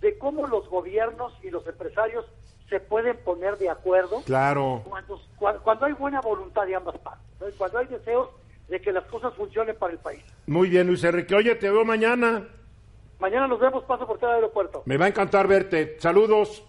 [0.00, 2.24] de cómo los gobiernos y los empresarios
[2.68, 4.82] se pueden poner de acuerdo Claro.
[4.88, 8.30] cuando, cua- cuando hay buena voluntad de ambas partes, cuando hay deseos
[8.68, 10.22] de que las cosas funcionen para el país.
[10.46, 11.34] Muy bien, Luis Enrique.
[11.34, 12.48] Oye, te veo mañana.
[13.24, 14.82] Mañana nos vemos, paso por cada aeropuerto.
[14.84, 15.96] Me va a encantar verte.
[15.98, 16.62] Saludos.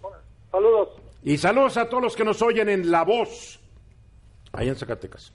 [0.49, 0.87] Saludos.
[1.21, 3.59] Y saludos a todos los que nos oyen en La Voz,
[4.53, 5.33] allá en Zacatecas.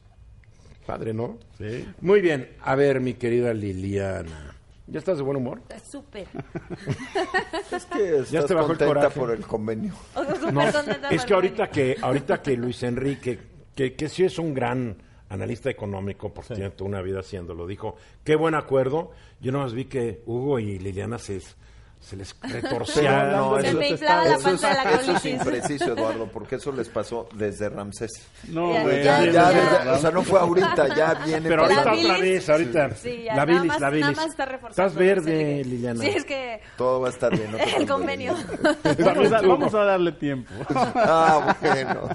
[0.86, 1.36] Padre, ¿no?
[1.58, 1.86] Sí.
[2.00, 2.56] Muy bien.
[2.62, 4.56] A ver, mi querida Liliana.
[4.86, 5.60] ¿Ya estás de buen humor?
[5.84, 6.26] Súper.
[7.70, 9.20] Es que estás te bajó el coraje.
[9.20, 9.92] por el convenio.
[10.14, 13.38] Súper No, contenta es que el ahorita que ahorita que Luis Enrique,
[13.76, 14.96] que, que sí es un gran
[15.30, 19.12] analista económico, porque tiene toda una vida haciéndolo, dijo, qué buen acuerdo.
[19.40, 21.40] Yo nomás vi que Hugo y Liliana se,
[22.00, 23.24] se les retorcía.
[23.24, 26.26] No, Se eso me inflaba la Eso es, panza de la eso es impreciso, Eduardo,
[26.32, 28.10] porque eso les pasó desde Ramsés.
[28.48, 29.50] No, Ya, güey, ya, Ya, ya.
[29.50, 32.94] desde- o sea, no fue ahorita, ya viene Pero ahorita otra vez, ahorita.
[32.96, 34.06] Sí, ya, la bilis, más- la bilis.
[34.10, 34.88] Nada más está reforzando.
[34.88, 35.64] Estás verde.
[35.64, 36.00] Liliana.
[36.02, 37.52] Sí, es que Todo va a estar bien.
[37.52, 38.34] no el convenio.
[39.04, 40.50] Vamos a, vamos a darle tiempo.
[40.74, 42.08] Ah, bueno.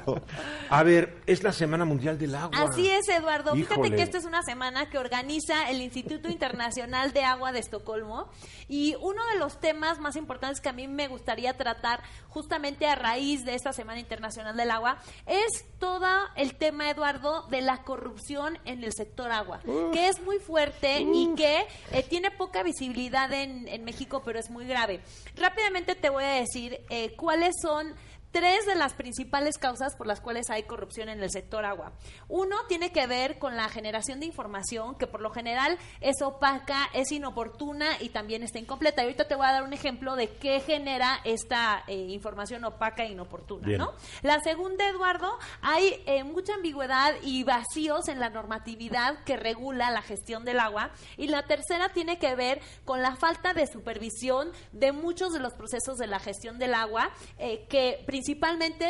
[0.70, 2.58] A ver, es la Semana Mundial del Agua.
[2.70, 3.54] Así es, Eduardo.
[3.54, 3.96] Fíjate Híjole.
[3.96, 8.28] que esta es una semana que organiza el Instituto Internacional de Agua de Estocolmo
[8.68, 12.96] y uno de los temas más importantes que a mí me gustaría tratar justamente a
[12.96, 18.58] raíz de esta Semana Internacional del Agua es todo el tema, Eduardo, de la corrupción
[18.66, 19.62] en el sector agua,
[19.94, 24.50] que es muy fuerte y que eh, tiene poca visibilidad en, en México, pero es
[24.50, 25.02] muy grave.
[25.36, 27.94] Rápidamente te voy a decir eh, cuáles son
[28.36, 31.94] tres de las principales causas por las cuales hay corrupción en el sector agua.
[32.28, 36.90] Uno tiene que ver con la generación de información que por lo general es opaca,
[36.94, 39.02] es inoportuna y también está incompleta.
[39.02, 43.06] Y ahorita te voy a dar un ejemplo de qué genera esta eh, información opaca
[43.06, 43.80] e inoportuna, Bien.
[43.80, 43.94] ¿no?
[44.22, 45.32] La segunda, Eduardo,
[45.62, 50.92] hay eh, mucha ambigüedad y vacíos en la normatividad que regula la gestión del agua.
[51.16, 55.54] Y la tercera tiene que ver con la falta de supervisión de muchos de los
[55.54, 58.25] procesos de la gestión del agua, eh, que principalmente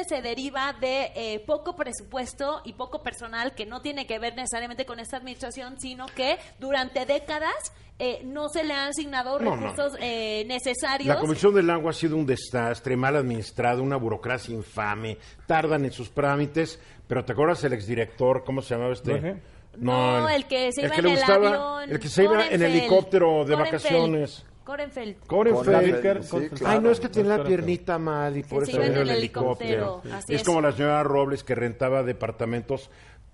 [0.07, 4.85] se deriva de eh, poco presupuesto y poco personal, que no tiene que ver necesariamente
[4.85, 7.53] con esta administración, sino que durante décadas
[7.99, 9.67] eh, no se le han asignado No, no.
[9.67, 11.07] recursos eh, necesarios.
[11.15, 15.17] La Comisión del Agua ha sido un desastre, mal administrado, una burocracia infame,
[15.47, 19.41] tardan en sus trámites, pero ¿te acuerdas el exdirector, cómo se llamaba este?
[19.77, 21.91] No, el que se iba que en le el gustaba- avión.
[21.91, 24.45] El que se iba en helicóptero de vacaciones.
[24.65, 25.17] Korenfeld.
[25.27, 26.23] Korenfeld.
[26.23, 26.73] Sí, Ay, claro.
[26.73, 30.01] Ay, no es que tiene la piernita mal y por eso en el el helicóptero.
[30.01, 30.47] helicóptero, así es, es.
[30.47, 32.89] como la señora Robles que rentaba departamentos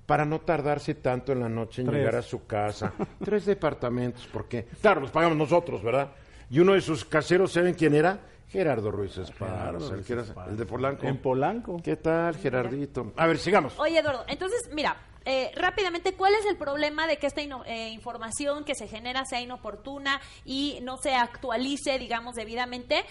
[0.05, 1.99] para no tardarse tanto en la noche en Tres.
[1.99, 2.91] llegar a su casa.
[3.23, 6.11] Tres departamentos, porque claro, los pagamos nosotros, ¿verdad?
[6.49, 8.19] Y uno de sus caseros, ¿saben quién era?
[8.49, 10.49] Gerardo Esparza, el, Ruiz Esparza.
[10.49, 11.07] el de Polanco.
[11.07, 11.77] En Polanco.
[11.81, 13.13] ¿Qué tal, Gerardito?
[13.15, 13.79] A ver, sigamos.
[13.79, 18.63] Oye, Eduardo, entonces, mira, eh, rápidamente, ¿cuál es el problema de que esta eh, información
[18.63, 23.05] que se genera sea inoportuna y no se actualice, digamos, debidamente?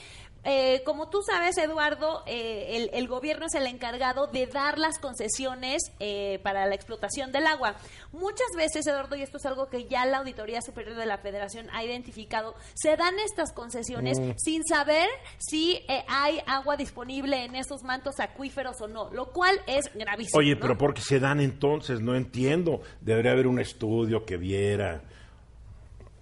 [0.45, 4.99] Eh, como tú sabes, Eduardo, eh, el, el gobierno es el encargado de dar las
[4.99, 7.77] concesiones eh, para la explotación del agua.
[8.13, 11.69] Muchas veces, Eduardo, y esto es algo que ya la Auditoría Superior de la Federación
[11.73, 17.83] ha identificado, se dan estas concesiones sin saber si eh, hay agua disponible en esos
[17.83, 20.39] mantos acuíferos o no, lo cual es gravísimo.
[20.39, 20.61] Oye, ¿no?
[20.61, 22.01] pero ¿por qué se dan entonces?
[22.01, 22.81] No entiendo.
[23.01, 25.03] Debería haber un estudio que viera.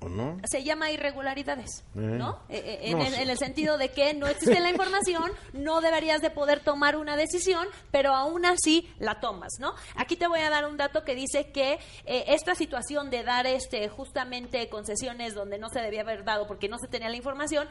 [0.00, 0.38] ¿O no?
[0.50, 2.00] se llama irregularidades, Eh.
[2.00, 2.40] ¿no?
[2.48, 6.20] Eh, eh, en, No en el sentido de que no existe la información, no deberías
[6.20, 9.74] de poder tomar una decisión, pero aún así la tomas, ¿no?
[9.96, 13.88] Aquí te voy a dar un dato que dice que esta situación de dar este
[13.88, 17.68] justamente concesiones donde no se debía haber dado porque no se tenía la información,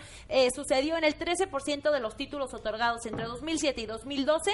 [0.53, 4.51] sucedió en el 13% de los títulos otorgados entre 2007 y 2012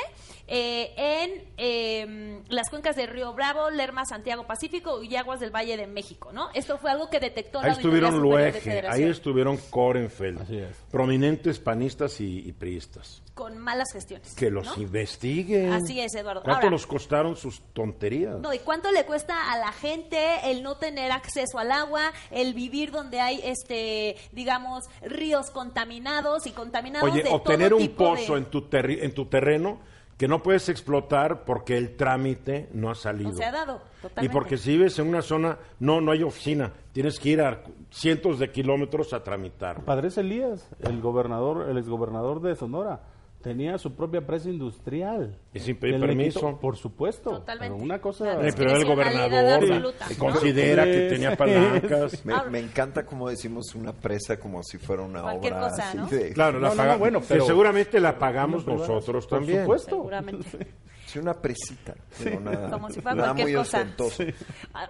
[0.47, 5.77] eh, en eh, las cuencas de Río Bravo, Lerma, Santiago Pacífico y aguas del Valle
[5.77, 6.49] de México, ¿no?
[6.53, 10.75] Esto fue algo que detectó Ahí estuvieron Luege, ahí estuvieron Korenfeld, es.
[10.91, 13.21] prominentes panistas y, y priistas.
[13.33, 14.35] con malas gestiones.
[14.35, 14.83] Que los ¿no?
[14.83, 15.71] investiguen.
[15.73, 16.43] Así es, Eduardo.
[16.43, 18.39] ¿Cuánto Ahora- nos costaron sus tonterías?
[18.39, 20.17] No, ¿y cuánto le cuesta a la gente
[20.51, 26.51] el no tener acceso al agua, el vivir donde hay, este, digamos, ríos contaminados y
[26.51, 28.39] contaminados Oye, de o todo tener un pozo de...
[28.39, 29.79] en, tu terri- en tu terreno
[30.23, 33.31] que no puedes explotar porque el trámite no ha salido.
[33.31, 34.33] No se ha dado, Y totalmente.
[34.33, 36.71] porque si vives en una zona, no, no hay oficina.
[36.93, 39.83] Tienes que ir a cientos de kilómetros a tramitar.
[39.83, 43.01] Padre Elías, el gobernador, el exgobernador de Sonora,
[43.43, 45.37] tenía su propia empresa industrial.
[45.53, 46.39] Y sin pedir permiso.
[46.39, 47.29] quitó- por supuesto.
[47.31, 47.73] Totalmente.
[47.75, 48.23] Pero una cosa...
[48.25, 48.47] Claro.
[48.47, 50.07] Eh, pero era el gobernador absoluta.
[50.07, 52.25] que considera que tenía palancas.
[52.25, 55.97] Me, me encanta como decimos una presa como si fuera una Cualquier obra cosa, así
[55.97, 56.07] ¿no?
[56.07, 59.39] de- Claro, la No, no, no, paga- bueno, que pero- seguramente la pagamos nosotros Por
[59.39, 59.61] también.
[59.61, 59.89] supuesto.
[59.97, 60.67] Seguramente.
[61.13, 61.93] Sí, una presita.
[62.21, 63.77] pero nada, Como si fuera cualquier muy cosa.
[63.81, 64.23] ostentoso.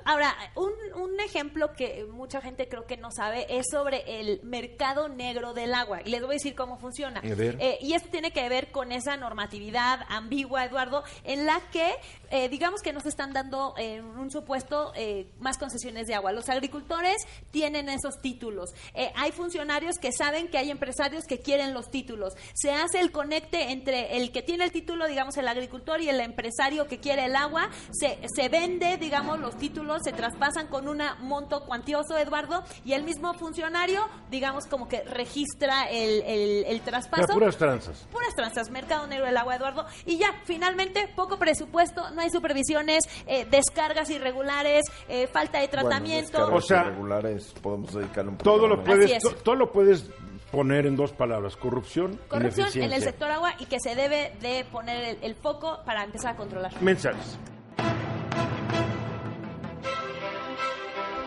[0.05, 0.71] Ahora, un,
[1.01, 5.73] un ejemplo que mucha gente creo que no sabe es sobre el mercado negro del
[5.73, 6.01] agua.
[6.05, 7.19] Y les voy a decir cómo funciona.
[7.19, 7.57] A ver.
[7.59, 11.93] Eh, y esto tiene que ver con esa normatividad ambigua, Eduardo, en la que,
[12.31, 16.31] eh, digamos que nos están dando, eh, en un supuesto, eh, más concesiones de agua.
[16.31, 17.17] Los agricultores
[17.51, 18.73] tienen esos títulos.
[18.93, 22.33] Eh, hay funcionarios que saben que hay empresarios que quieren los títulos.
[22.53, 26.12] Se hace el conecte entre el que tiene el título, digamos, el agricultor y el
[26.19, 27.69] empresario que quiere el agua.
[27.91, 33.03] Se, se vende, digamos, los títulos, se traspasan con un monto cuantioso, Eduardo, y el
[33.03, 38.07] mismo funcionario, digamos, como que registra el, el, el traspaso puras tranzas.
[38.11, 39.85] puras tranzas, mercado negro del agua, Eduardo.
[40.05, 46.39] Y ya, finalmente, poco presupuesto, no hay supervisiones, eh, descargas irregulares, eh, falta de tratamiento.
[46.39, 49.23] Bueno, O sea, regulares podemos dedicarle un Todo lo puedes, es.
[49.23, 50.09] to- todo lo puedes
[50.53, 54.63] poner en dos palabras, corrupción, corrupción en el sector agua y que se debe de
[54.71, 56.71] poner el, el foco para empezar a controlar.
[56.79, 57.39] Mensajes.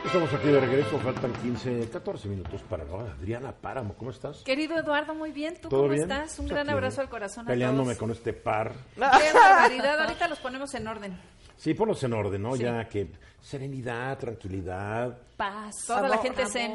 [0.05, 3.13] Estamos aquí de regreso, faltan 15, 14 minutos para la hora.
[3.19, 4.45] Adriana Páramo, ¿cómo estás?
[4.45, 5.55] Querido Eduardo, muy bien.
[5.61, 6.03] ¿Tú ¿Todo cómo bien?
[6.05, 6.39] estás?
[6.39, 7.99] Un gran abrazo al corazón a Peleándome todos.
[7.99, 8.73] con este par.
[8.95, 10.01] Qué barbaridad.
[10.03, 11.21] Ahorita los ponemos en orden.
[11.57, 12.55] Sí, ponlos en orden, ¿no?
[12.55, 13.11] Ya que
[13.41, 15.75] serenidad, tranquilidad, Paz.
[15.87, 16.73] Toda la amor, gente zen.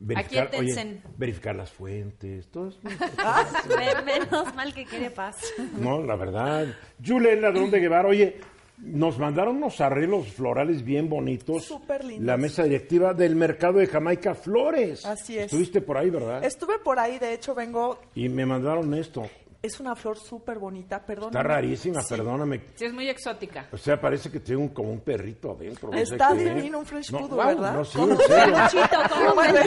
[0.00, 2.92] Verificar, Aquí oye, verificar las fuentes, todo es muy
[3.76, 5.36] Me- Menos mal que quiere paz.
[5.80, 6.66] No, la verdad.
[7.04, 8.36] Julen Ladrón de Guevara, oye,
[8.78, 11.64] nos mandaron unos arreglos florales bien bonitos.
[11.64, 12.24] Súper lindos.
[12.26, 15.04] La mesa directiva del mercado de Jamaica Flores.
[15.04, 15.46] Así es.
[15.46, 16.44] Estuviste por ahí, ¿verdad?
[16.44, 19.28] Estuve por ahí, de hecho vengo, Y me mandaron esto.
[19.60, 21.28] Es una flor súper bonita, perdón.
[21.30, 22.62] Está rarísima, perdóname.
[22.76, 23.66] Sí, es muy exótica.
[23.72, 25.90] O sea, parece que tiene un, como un perrito adentro.
[25.90, 26.54] no sé Está qué.
[26.54, 27.72] divino, un French No, poodle, guau, ¿verdad?
[27.74, 28.56] No, sí, Como en serio.
[28.70, 29.60] Chito, ¿cómo Bueno,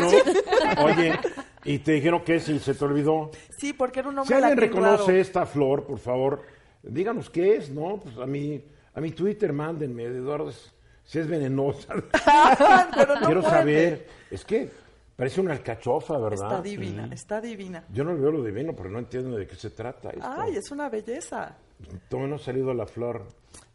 [0.77, 0.83] No.
[0.85, 1.19] Oye,
[1.65, 3.31] y te dijeron que si se te olvidó.
[3.57, 5.17] Sí, porque era un Si nombre alguien reconoce raro.
[5.19, 6.41] esta flor, por favor,
[6.83, 7.99] díganos qué es, ¿no?
[7.99, 8.63] Pues a mi,
[8.95, 10.51] a mi Twitter mándenme, Eduardo,
[11.03, 11.93] si es venenosa.
[12.95, 13.53] Pero no Quiero puede.
[13.53, 14.69] saber, es que
[15.15, 16.49] parece una alcachofa, ¿verdad?
[16.51, 17.13] Está divina, Sí.
[17.13, 17.83] está divina.
[17.91, 20.27] Yo no le veo lo divino, pero no entiendo de qué se trata esto.
[20.37, 21.55] Ay, es una belleza.
[22.09, 23.25] Todavía no ha salido la flor.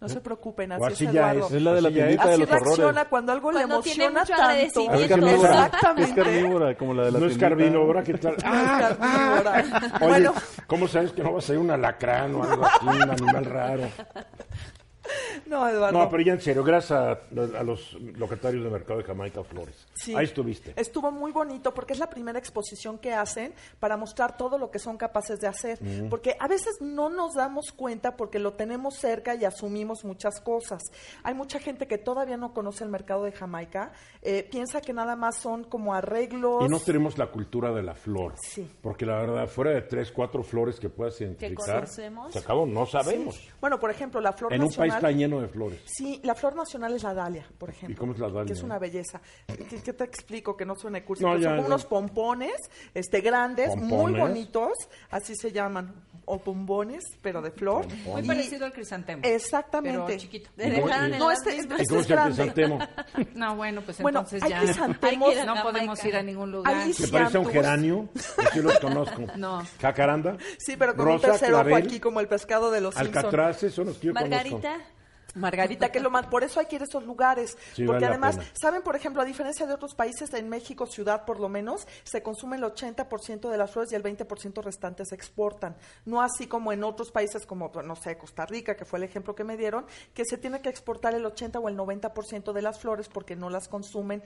[0.01, 1.51] No se preocupen, O así, así es ya es.
[1.51, 2.28] Es la de la tiendita es.
[2.28, 3.09] de Así los reacciona horrores.
[3.09, 4.51] cuando algo le Cuando tiene emociona tanto.
[4.53, 4.72] Es
[5.09, 5.51] carnívora.
[5.51, 6.14] Es Exactamente.
[6.22, 8.34] carnívora, como la de la No es carnívora, ¿qué tal?
[8.37, 8.97] Es ¡Ah!
[8.99, 9.64] carnívora.
[9.97, 10.34] Oye, Bueno,
[10.68, 13.82] ¿cómo sabes que no va a ser un alacrán o algo así, un animal raro?
[15.46, 15.98] no, Eduardo.
[15.98, 17.11] No, pero ya en serio, gracias a,
[17.59, 19.86] a los locatarios de Mercado de Jamaica Flores.
[19.94, 20.14] Sí.
[20.14, 20.72] Ahí estuviste.
[20.76, 24.78] Estuvo muy bonito porque es la primera exposición que hacen para mostrar todo lo que
[24.78, 25.82] son capaces de hacer.
[25.82, 26.09] Mm.
[26.09, 30.82] Porque a veces no nos damos cuenta porque lo tenemos cerca y asumimos muchas cosas.
[31.22, 33.92] Hay mucha gente que todavía no conoce el mercado de Jamaica,
[34.22, 36.64] eh, piensa que nada más son como arreglos.
[36.64, 38.34] Y no tenemos la cultura de la flor.
[38.40, 38.70] Sí.
[38.82, 42.32] Porque la verdad, fuera de tres, cuatro flores que puedas identificar, conocemos?
[42.32, 43.40] se acabó, no sabemos.
[43.61, 44.95] Bueno, por ejemplo, la flor En un nacional.
[45.01, 45.80] Tan lleno de flores.
[45.86, 47.94] Sí, la flor nacional es la dalia, por ejemplo.
[47.94, 48.44] ¿Y cómo es la dalia?
[48.47, 49.20] Que es una belleza.
[49.47, 50.57] ¿Qué, qué te explico?
[50.57, 51.66] Que no suene cursi, No, ya, son ya.
[51.66, 52.57] unos pompones
[52.94, 54.72] este, grandes, muy bonitos,
[55.11, 55.94] así se llaman,
[56.27, 57.87] o pombones, pero de flor.
[58.05, 59.22] Muy Y- parecido al crisantemo.
[59.24, 60.01] Exactamente.
[60.07, 60.51] Pero chiquito.
[60.57, 61.57] Dejaron en No, este.
[61.57, 62.35] ¿Y este cómo es grande.
[62.37, 62.79] crisantemo?
[63.35, 64.61] No, bueno, pues Bueno, entonces hay ya.
[64.61, 65.29] crisantemos.
[65.35, 65.62] No Jamaica.
[65.62, 66.93] podemos ir a ningún lugar.
[66.93, 68.09] Se parece a un geranio.
[68.55, 69.22] Yo los conozco.
[69.37, 69.62] No.
[69.81, 70.37] Jacaranda.
[70.59, 73.16] Sí, pero con Rosa, un tercer ojo aquí como el pescado de los Simpson.
[73.18, 74.51] Alcatraces son los que yo Margarita.
[74.72, 74.95] conozco.
[75.37, 78.05] Margarita, que es lo más, por eso hay que ir a esos lugares, Sí, porque
[78.05, 81.49] vale además, saben, por ejemplo, a diferencia de otros países, en México, ciudad por lo
[81.49, 85.76] menos, se consume el 80% de las flores y el 20% restante se exportan.
[86.05, 89.34] No así como en otros países como, no sé, Costa Rica, que fue el ejemplo
[89.34, 92.78] que me dieron, que se tiene que exportar el 80 o el 90% de las
[92.78, 94.22] flores porque no las consumen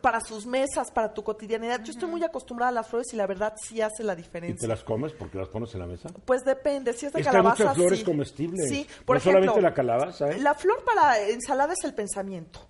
[0.00, 1.82] para sus mesas, para tu cotidianidad.
[1.82, 4.22] Yo estoy muy acostumbrada a las flores y la verdad sí hace la ¿Y te
[4.22, 4.68] diferencia.
[4.68, 6.10] las comes porque las pones en la mesa?
[6.24, 8.04] Pues depende, si es de Es que hay calabaza, muchas flores sí.
[8.04, 8.68] comestibles.
[8.68, 10.38] Sí, No por ejemplo, solamente la calabaza, ¿eh?
[10.40, 12.60] La flor para ensalada es el pensamiento.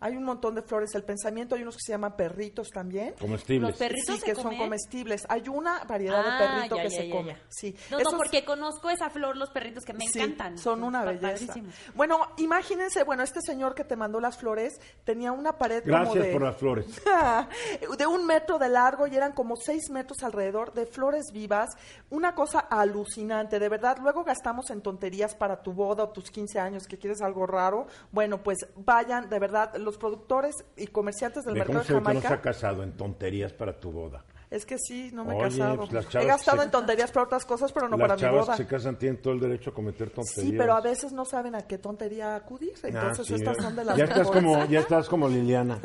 [0.00, 3.14] Hay un montón de flores el pensamiento, hay unos que se llaman perritos también.
[3.20, 3.70] Comestibles.
[3.70, 5.26] Los perritos Sí, se que son comestibles.
[5.28, 7.28] Hay una variedad Ah, de perrito ya, que ya, se ya, come.
[7.32, 7.40] ya.
[7.48, 7.76] Sí.
[7.90, 10.58] No, Esos- no, porque conozco esa flor, los perritos que me Sí, encantan.
[10.58, 11.28] son una Pa- belleza.
[11.46, 11.74] padrísimos.
[11.94, 16.24] Bueno, imagínense, bueno, este señor que te mandó las flores tenía una pared como Gracias
[16.24, 16.32] de...
[16.32, 16.86] por las flores.
[17.98, 21.68] de un metro de largo y eran como seis metros alrededor de flores vivas,
[22.10, 23.98] una cosa alucinante, de verdad.
[24.00, 27.86] Luego gastamos en tonterías para tu boda o tus 15 años que quieres algo raro.
[28.12, 32.00] Bueno, pues vayan, de verdad, los productores y comerciantes del mercado cómo de se que
[32.00, 32.34] no se Jamaica.
[32.34, 34.24] ha casado en tonterías para tu boda.
[34.50, 35.76] Es que sí, no me he Oye, casado.
[35.76, 38.36] pues las he gastado se- en tonterías para otras cosas, pero no Las para mi
[38.36, 38.56] boda.
[38.56, 40.44] que se casan tienen todo el derecho a cometer tonterías.
[40.50, 42.72] Sí, pero a veces no saben a qué tontería acudir.
[42.82, 45.78] Ah, Entonces sí, estas ya- son de las ya estás como Ya estás como Liliana.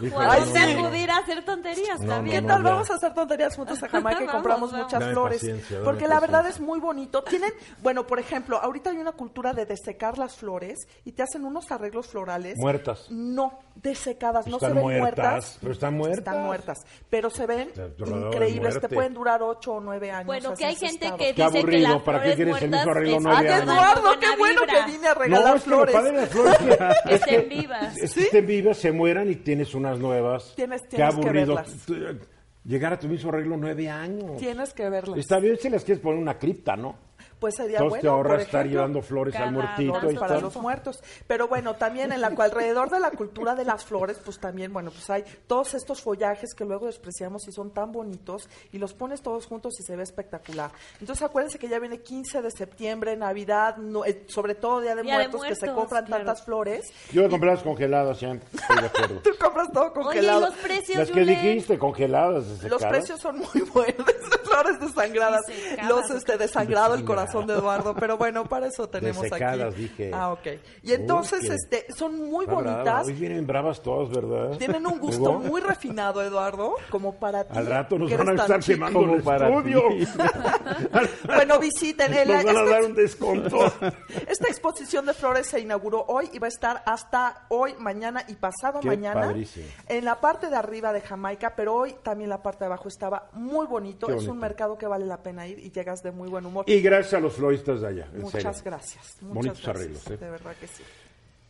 [0.00, 2.36] Híjole, a no, acudir a hacer tonterías No, también.
[2.36, 2.62] ¿Qué no, tal?
[2.64, 2.70] ya.
[2.70, 4.84] Vamos a hacer tonterías juntos a Jamaica y compramos vamos.
[4.86, 5.38] muchas Dame flores.
[5.38, 7.22] paciencia, porque la verdad es muy bonito.
[7.22, 7.52] Tienen,
[7.82, 11.70] bueno, por ejemplo, ahorita hay una cultura de desecar las flores y te hacen unos
[11.70, 12.56] arreglos florales.
[12.56, 13.10] Muertas.
[13.10, 15.58] No, desecadas, no se ven muertas, muertas.
[15.60, 16.18] pero están muertas.
[16.18, 16.78] Están muertas,
[17.10, 17.70] pero se ven
[18.08, 18.74] Increíbles.
[18.74, 18.94] Te muerte.
[18.94, 20.26] pueden durar ocho o nueve años.
[20.26, 21.16] Bueno, que hay gente estado.
[21.18, 23.46] que Qué dice que aburrido, las ¿para qué flores quieres el mismo arreglo nueve Ay,
[23.48, 23.62] años?
[23.62, 24.84] Eduardo, qué bueno vibra.
[24.86, 25.94] que vine a regalar No, es que lo flores.
[25.94, 26.72] padre de las flores es que,
[27.14, 27.96] es Estén que- vivas.
[27.98, 30.54] es que estén vivas, se mueran y tienes unas nuevas.
[30.56, 31.54] Tienes- Qué tienes que aburrido.
[31.56, 31.76] verlas.
[31.86, 32.18] Tú, eh,
[32.64, 34.38] Llegar a tu mismo arreglo nueve años.
[34.38, 35.16] Tienes que verlas.
[35.18, 36.96] Está bien si las quieres poner en una cripta, ¿no?
[37.38, 38.02] Pues sería Entonces bueno.
[38.02, 40.42] te ahorras por estar ejemplo, llevando flores al muertito y para tal.
[40.42, 40.96] los muertos.
[41.26, 44.90] Pero bueno, también en la alrededor de la cultura de las flores, pues también, bueno,
[44.90, 49.20] pues hay todos estos follajes que luego despreciamos y son tan bonitos y los pones
[49.20, 50.70] todos juntos y se ve espectacular.
[51.00, 55.02] Entonces acuérdense que ya viene 15 de septiembre, Navidad, no- eh, sobre todo Día de,
[55.02, 56.24] Día de muertos, que se compran claro.
[56.24, 56.86] tantas flores.
[57.12, 59.20] Yo voy a comprar las congeladas, ya estoy de acuerdo.
[59.22, 60.40] Tú compras todo Oye, ¿y congelado.
[60.40, 61.28] los precios, Las que Julen?
[61.42, 64.06] dijiste, congeladas, Los precios son muy buenos,
[64.44, 65.42] flores desangradas.
[65.86, 67.25] Los ¿o este desangrado el Desangradas.
[67.26, 69.82] Corazón de Eduardo, pero bueno, para eso tenemos Desecadas, aquí.
[69.82, 70.10] dije.
[70.14, 70.46] Ah, ok.
[70.82, 72.74] Y entonces Uy, este son muy Está brava.
[72.76, 73.06] bonitas.
[73.06, 74.56] Hoy vienen bravas todas, ¿verdad?
[74.58, 77.56] Tienen un gusto muy refinado, Eduardo, como para ti.
[77.56, 79.82] Al rato nos van a estar quemando el estudio.
[81.26, 83.58] Bueno, visiten el, Nos van a esta, dar un desconto.
[84.28, 88.34] esta exposición de flores se inauguró hoy y va a estar hasta hoy, mañana y
[88.34, 89.66] pasado Qué mañana padrísimo.
[89.88, 93.28] en la parte de arriba de Jamaica, pero hoy también la parte de abajo estaba
[93.32, 94.08] muy bonito.
[94.10, 96.64] Es un mercado que vale la pena ir y llegas de muy buen humor.
[96.68, 98.62] Y gracias a los floristas de allá, en Muchas serio.
[98.64, 99.16] gracias.
[99.22, 100.16] Muchas Bonitos gracias, arreglos, ¿eh?
[100.16, 100.82] De verdad que sí.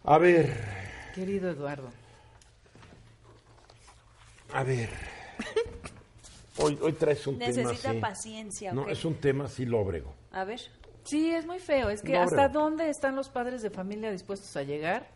[0.04, 0.54] A ver,
[1.14, 1.90] Querido Eduardo.
[4.52, 4.88] a ver.
[6.58, 8.72] Hoy, hoy traes un tema Necesita paciencia.
[8.72, 8.88] No, ¿ok?
[8.88, 10.14] es un tema así lóbrego.
[10.32, 10.58] A ver.
[11.04, 11.90] Sí, es muy feo.
[11.90, 15.06] Es que hasta dónde están los padres de familia dispuestos a llegar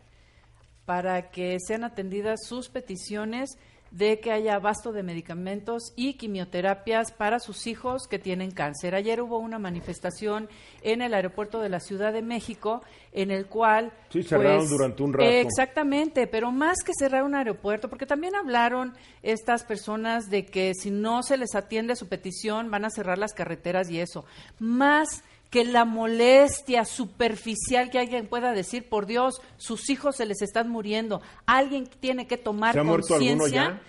[0.85, 3.57] para que sean atendidas sus peticiones
[3.91, 8.95] de que haya abasto de medicamentos y quimioterapias para sus hijos que tienen cáncer.
[8.95, 10.49] Ayer hubo una manifestación
[10.81, 12.81] en el aeropuerto de la Ciudad de México
[13.11, 15.29] en el cual Sí, cerraron pues, durante un rato.
[15.29, 20.89] Exactamente, pero más que cerrar un aeropuerto, porque también hablaron estas personas de que si
[20.89, 24.25] no se les atiende su petición van a cerrar las carreteras y eso.
[24.59, 30.41] Más que la molestia superficial que alguien pueda decir, por Dios, sus hijos se les
[30.41, 33.81] están muriendo, alguien tiene que tomar ¿Se ha muerto alguno conciencia.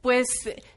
[0.00, 0.26] Pues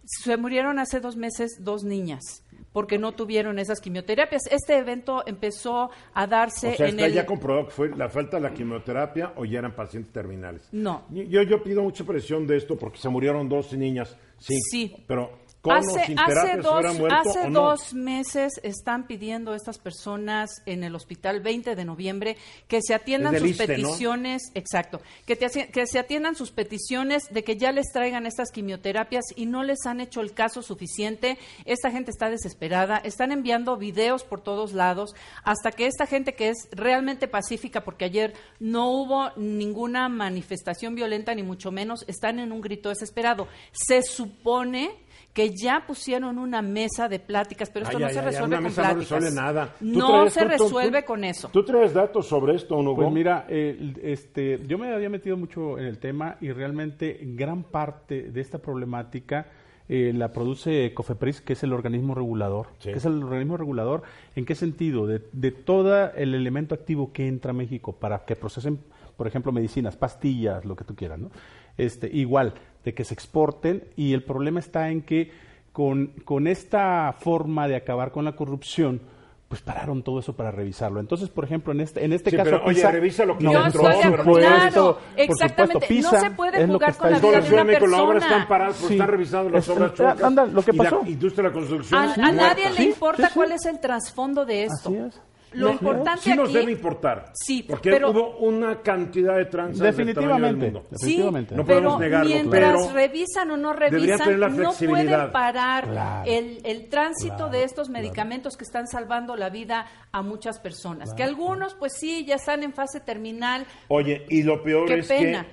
[0.03, 4.41] se murieron hace dos meses dos niñas porque no tuvieron esas quimioterapias.
[4.51, 7.13] Este evento empezó a darse O sea, en está el...
[7.13, 10.67] ya comprobado que fue la falta de la quimioterapia o ya eran pacientes terminales.
[10.71, 11.05] No.
[11.09, 14.17] Yo, yo pido mucha presión de esto porque se murieron dos niñas.
[14.39, 14.57] Sí.
[14.71, 14.95] Sí.
[15.07, 17.73] Pero con Hace, hace dos, hace no.
[17.93, 22.35] meses están pidiendo estas personas en el hospital 20 de noviembre
[22.67, 27.55] que se atiendan sus peticiones, exacto, que, te que se atiendan sus peticiones de que
[27.55, 31.37] ya les traigan estas quimioterapias y no les han hecho el caso suficiente.
[31.63, 36.49] Esta gente está desesperada, están enviando videos por todos lados hasta que esta gente que
[36.49, 42.51] es realmente pacífica, porque ayer no hubo ninguna manifestación violenta ni mucho menos, están en
[42.51, 43.47] un grito desesperado.
[43.71, 45.02] Se supone
[45.33, 48.47] que ya pusieron una mesa de pláticas, pero esto Ay, no ay, se ay, resuelve
[48.47, 49.09] una con mesa no pláticas.
[49.23, 49.75] resuelve nada.
[49.79, 51.49] ¿Tú No traes- se tú- tú- tú- resuelve con eso.
[51.49, 52.95] ¿Tú traes datos sobre esto, Hugo?
[52.95, 57.63] Pues mira, eh, este, yo me había metido mucho en el tema y realmente gran
[57.63, 59.47] parte de esta problemática
[59.89, 62.67] eh, la produce COFEPRIS, que es el organismo regulador.
[62.79, 62.91] Sí.
[62.91, 64.03] Que es el organismo regulador,
[64.33, 65.05] ¿en qué sentido?
[65.07, 68.79] De, de todo el elemento activo que entra a México para que procesen,
[69.17, 71.31] por ejemplo, medicinas, pastillas, lo que tú quieras, ¿no?
[71.77, 72.53] Este, igual,
[72.85, 75.31] de que se exporten y el problema está en que
[75.71, 79.01] con, con esta forma de acabar con la corrupción,
[79.47, 80.99] pues pararon todo eso para revisarlo.
[80.99, 82.49] Entonces, por ejemplo, en este, en este Sí, caso...
[82.51, 84.23] pero, oye, PISA- revisa lo que Yo entró, acuerdo.
[84.23, 85.73] Claro, supuesto, por exactamente.
[85.73, 88.33] supuesto, No PISA se puede jugar con la vida de una México, la obra persona.
[88.35, 88.93] están paradas porque Sí.
[88.93, 90.23] están revisando las Es- obras eh, chuecas.
[90.23, 91.01] anda, lo que y la pasó.
[91.05, 93.33] industria de la construcción A, a nadie le Sí, importa sí, sí.
[93.33, 94.89] cuál es el trasfondo de esto.
[94.89, 95.21] Así es.
[95.53, 97.31] Lo No, importante Sí nos aquí debe importar.
[97.33, 100.65] Sí, porque pero- hubo una cantidad de tranzas del tamaño del Definitivamente.
[100.65, 100.85] mundo.
[100.91, 101.55] Sí, Definitivamente.
[101.55, 105.89] No pero podemos negarlo, mientras pero revisan o no revisan, tener la no pueden parar
[105.89, 106.29] Claro.
[106.29, 108.01] el, el tránsito Claro, de estos claro.
[108.03, 111.13] medicamentos que están salvando la vida a muchas personas.
[111.13, 113.65] Que algunos, pues sí, ya están en fase terminal.
[113.89, 115.45] Oye, y lo peor Qué es pena.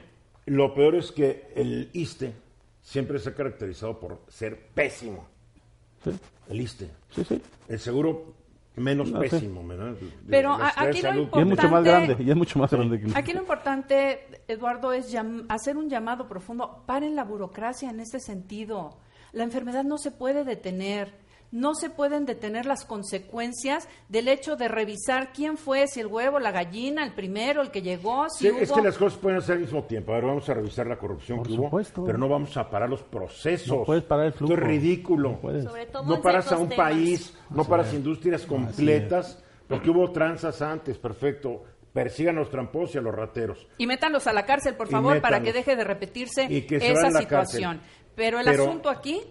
[0.44, 2.32] que lo peor es que el ISTE
[2.82, 5.28] siempre se ha caracterizado por ser pésimo.
[6.02, 6.10] Sí,
[6.48, 6.88] El ISTE.
[7.14, 7.42] sí, sí.
[7.68, 8.34] El seguro
[8.76, 9.62] menos No, pésimo.
[9.66, 9.96] De
[10.28, 11.28] Pero a- aquí lo Salud.
[11.34, 13.40] Y es mucho más Importante- grande, y es mucho más grande que el- Aquí lo
[13.40, 15.14] importante, Eduardo, es
[15.48, 16.84] hacer un llamado profundo.
[16.86, 18.96] Paren la burocracia en este sentido.
[19.32, 21.12] la enfermedad no se puede detener
[21.52, 26.38] no se pueden detener las consecuencias del hecho de revisar quién fue, si el huevo,
[26.38, 29.56] la gallina, el primero, el que llegó, si sí, Es que las cosas pueden ser
[29.56, 30.12] al mismo tiempo.
[30.12, 31.70] Ahora vamos a revisar la corrupción que hubo,
[32.04, 33.78] pero no vamos a parar los procesos.
[33.78, 34.54] No puedes parar el flujo.
[34.54, 35.38] Esto es ridículo.
[35.42, 41.64] No, no paras a un país, no paras industrias completas, porque hubo tranzas antes, perfecto
[41.92, 43.66] persigan a los tramposos y a los rateros.
[43.76, 47.80] Y métanlos a la cárcel, por favor, para que deje de repetirse esa situación.
[48.14, 49.22] Pero el asunto aquí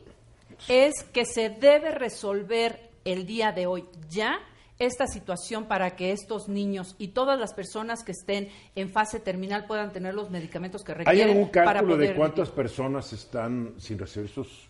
[0.68, 4.40] es que se debe resolver el día de hoy ya
[4.80, 9.66] esta situación para que estos niños y todas las personas que estén en fase terminal
[9.66, 11.22] puedan tener los medicamentos que requieren.
[11.22, 14.70] ¿Hay algún cálculo de cuántas personas están sin recibir sus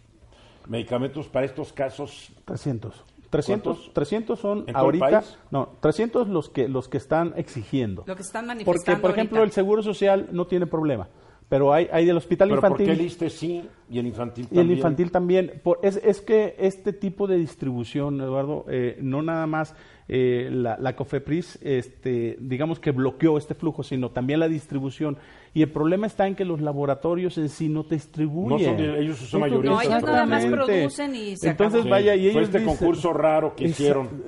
[0.67, 2.31] medicamentos para estos casos?
[2.45, 3.05] 300.
[3.29, 8.03] 300, 300 son ahorita, no, 300 los que los que están exigiendo.
[8.07, 11.07] Lo que están manifestando Porque por ejemplo el Seguro Social no tiene problema
[11.49, 12.85] pero hay, hay del hospital ¿Pero infantil.
[12.85, 14.67] ¿Por qué el ISTE sí y el infantil también?
[14.67, 15.53] Y el infantil también.
[15.63, 19.75] Por, es, es que este tipo de distribución, Eduardo, eh, no nada más
[20.07, 25.17] eh, la, la, COFEPRIS, este, digamos que bloqueó este flujo, sino también la distribución.
[25.53, 28.77] Y el problema está en que los laboratorios en sí no te distribuyen.
[28.77, 29.71] No son, ellos son mayoría.
[29.71, 33.55] No, ellos nada más producen y se Entonces, vaya, y ellos Fue este concurso raro
[33.55, 34.23] que hicieron.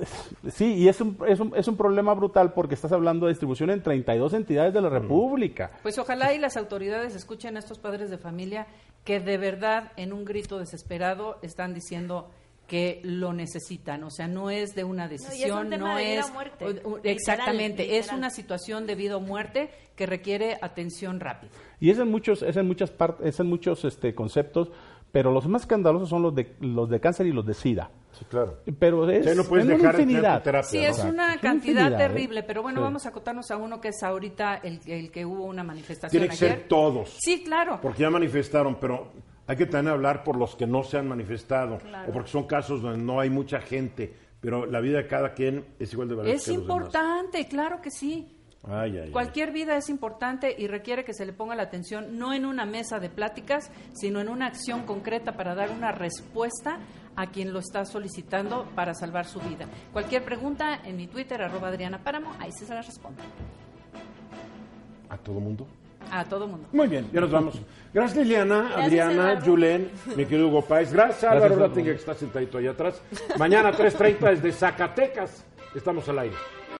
[0.48, 3.70] Sí, y es un, es, un, es un problema brutal porque estás hablando de distribución
[3.70, 5.70] en 32 entidades de la República.
[5.82, 8.66] Pues ojalá y las autoridades escuchen a estos padres de familia
[9.04, 12.30] que de verdad en un grito desesperado están diciendo
[12.72, 16.24] que lo necesitan, o sea, no es de una decisión, no, es,
[17.02, 21.50] exactamente, es una situación de vida o muerte que requiere atención rápida.
[21.80, 24.70] Y es en muchos, es en muchas partes, es en muchos este, conceptos,
[25.12, 27.90] pero los más escandalosos son los de los de cáncer y los de SIDA.
[28.12, 28.60] Sí, claro.
[28.78, 30.42] Pero es, una infinidad.
[30.42, 31.96] Terapia, sí, es una cantidad ¿eh?
[31.98, 35.44] terrible, pero bueno, vamos a acotarnos a uno que es ahorita el, el que hubo
[35.44, 37.18] una manifestación Tiene que ser todos.
[37.20, 37.80] Sí, claro.
[37.82, 39.12] Porque ya manifestaron, pero
[39.46, 41.78] hay que también hablar por los que no se han manifestado,
[42.08, 45.64] o porque son casos donde no hay mucha gente, pero la vida de cada quien
[45.78, 46.36] es igual de valiosa.
[46.36, 48.36] Es importante, claro que sí.
[49.10, 52.64] Cualquier vida es importante y requiere que se le ponga la atención no en una
[52.64, 56.78] mesa de pláticas, sino en una acción concreta para dar una respuesta
[57.16, 59.66] a quien lo está solicitando para salvar su vida.
[59.92, 63.20] Cualquier pregunta en mi Twitter, arroba Adriana Páramo, ahí se la responde.
[65.08, 65.66] ¿A todo mundo?
[66.10, 66.68] A todo mundo.
[66.72, 67.60] Muy bien, ya nos vamos.
[67.92, 70.92] Gracias Liliana, Adriana, Julen, mi querido Hugo Páez.
[70.92, 73.02] Gracias Álvaro Ratinga que está sentadito ahí atrás.
[73.38, 75.44] Mañana 3.30 desde Zacatecas.
[75.74, 76.36] Estamos al aire.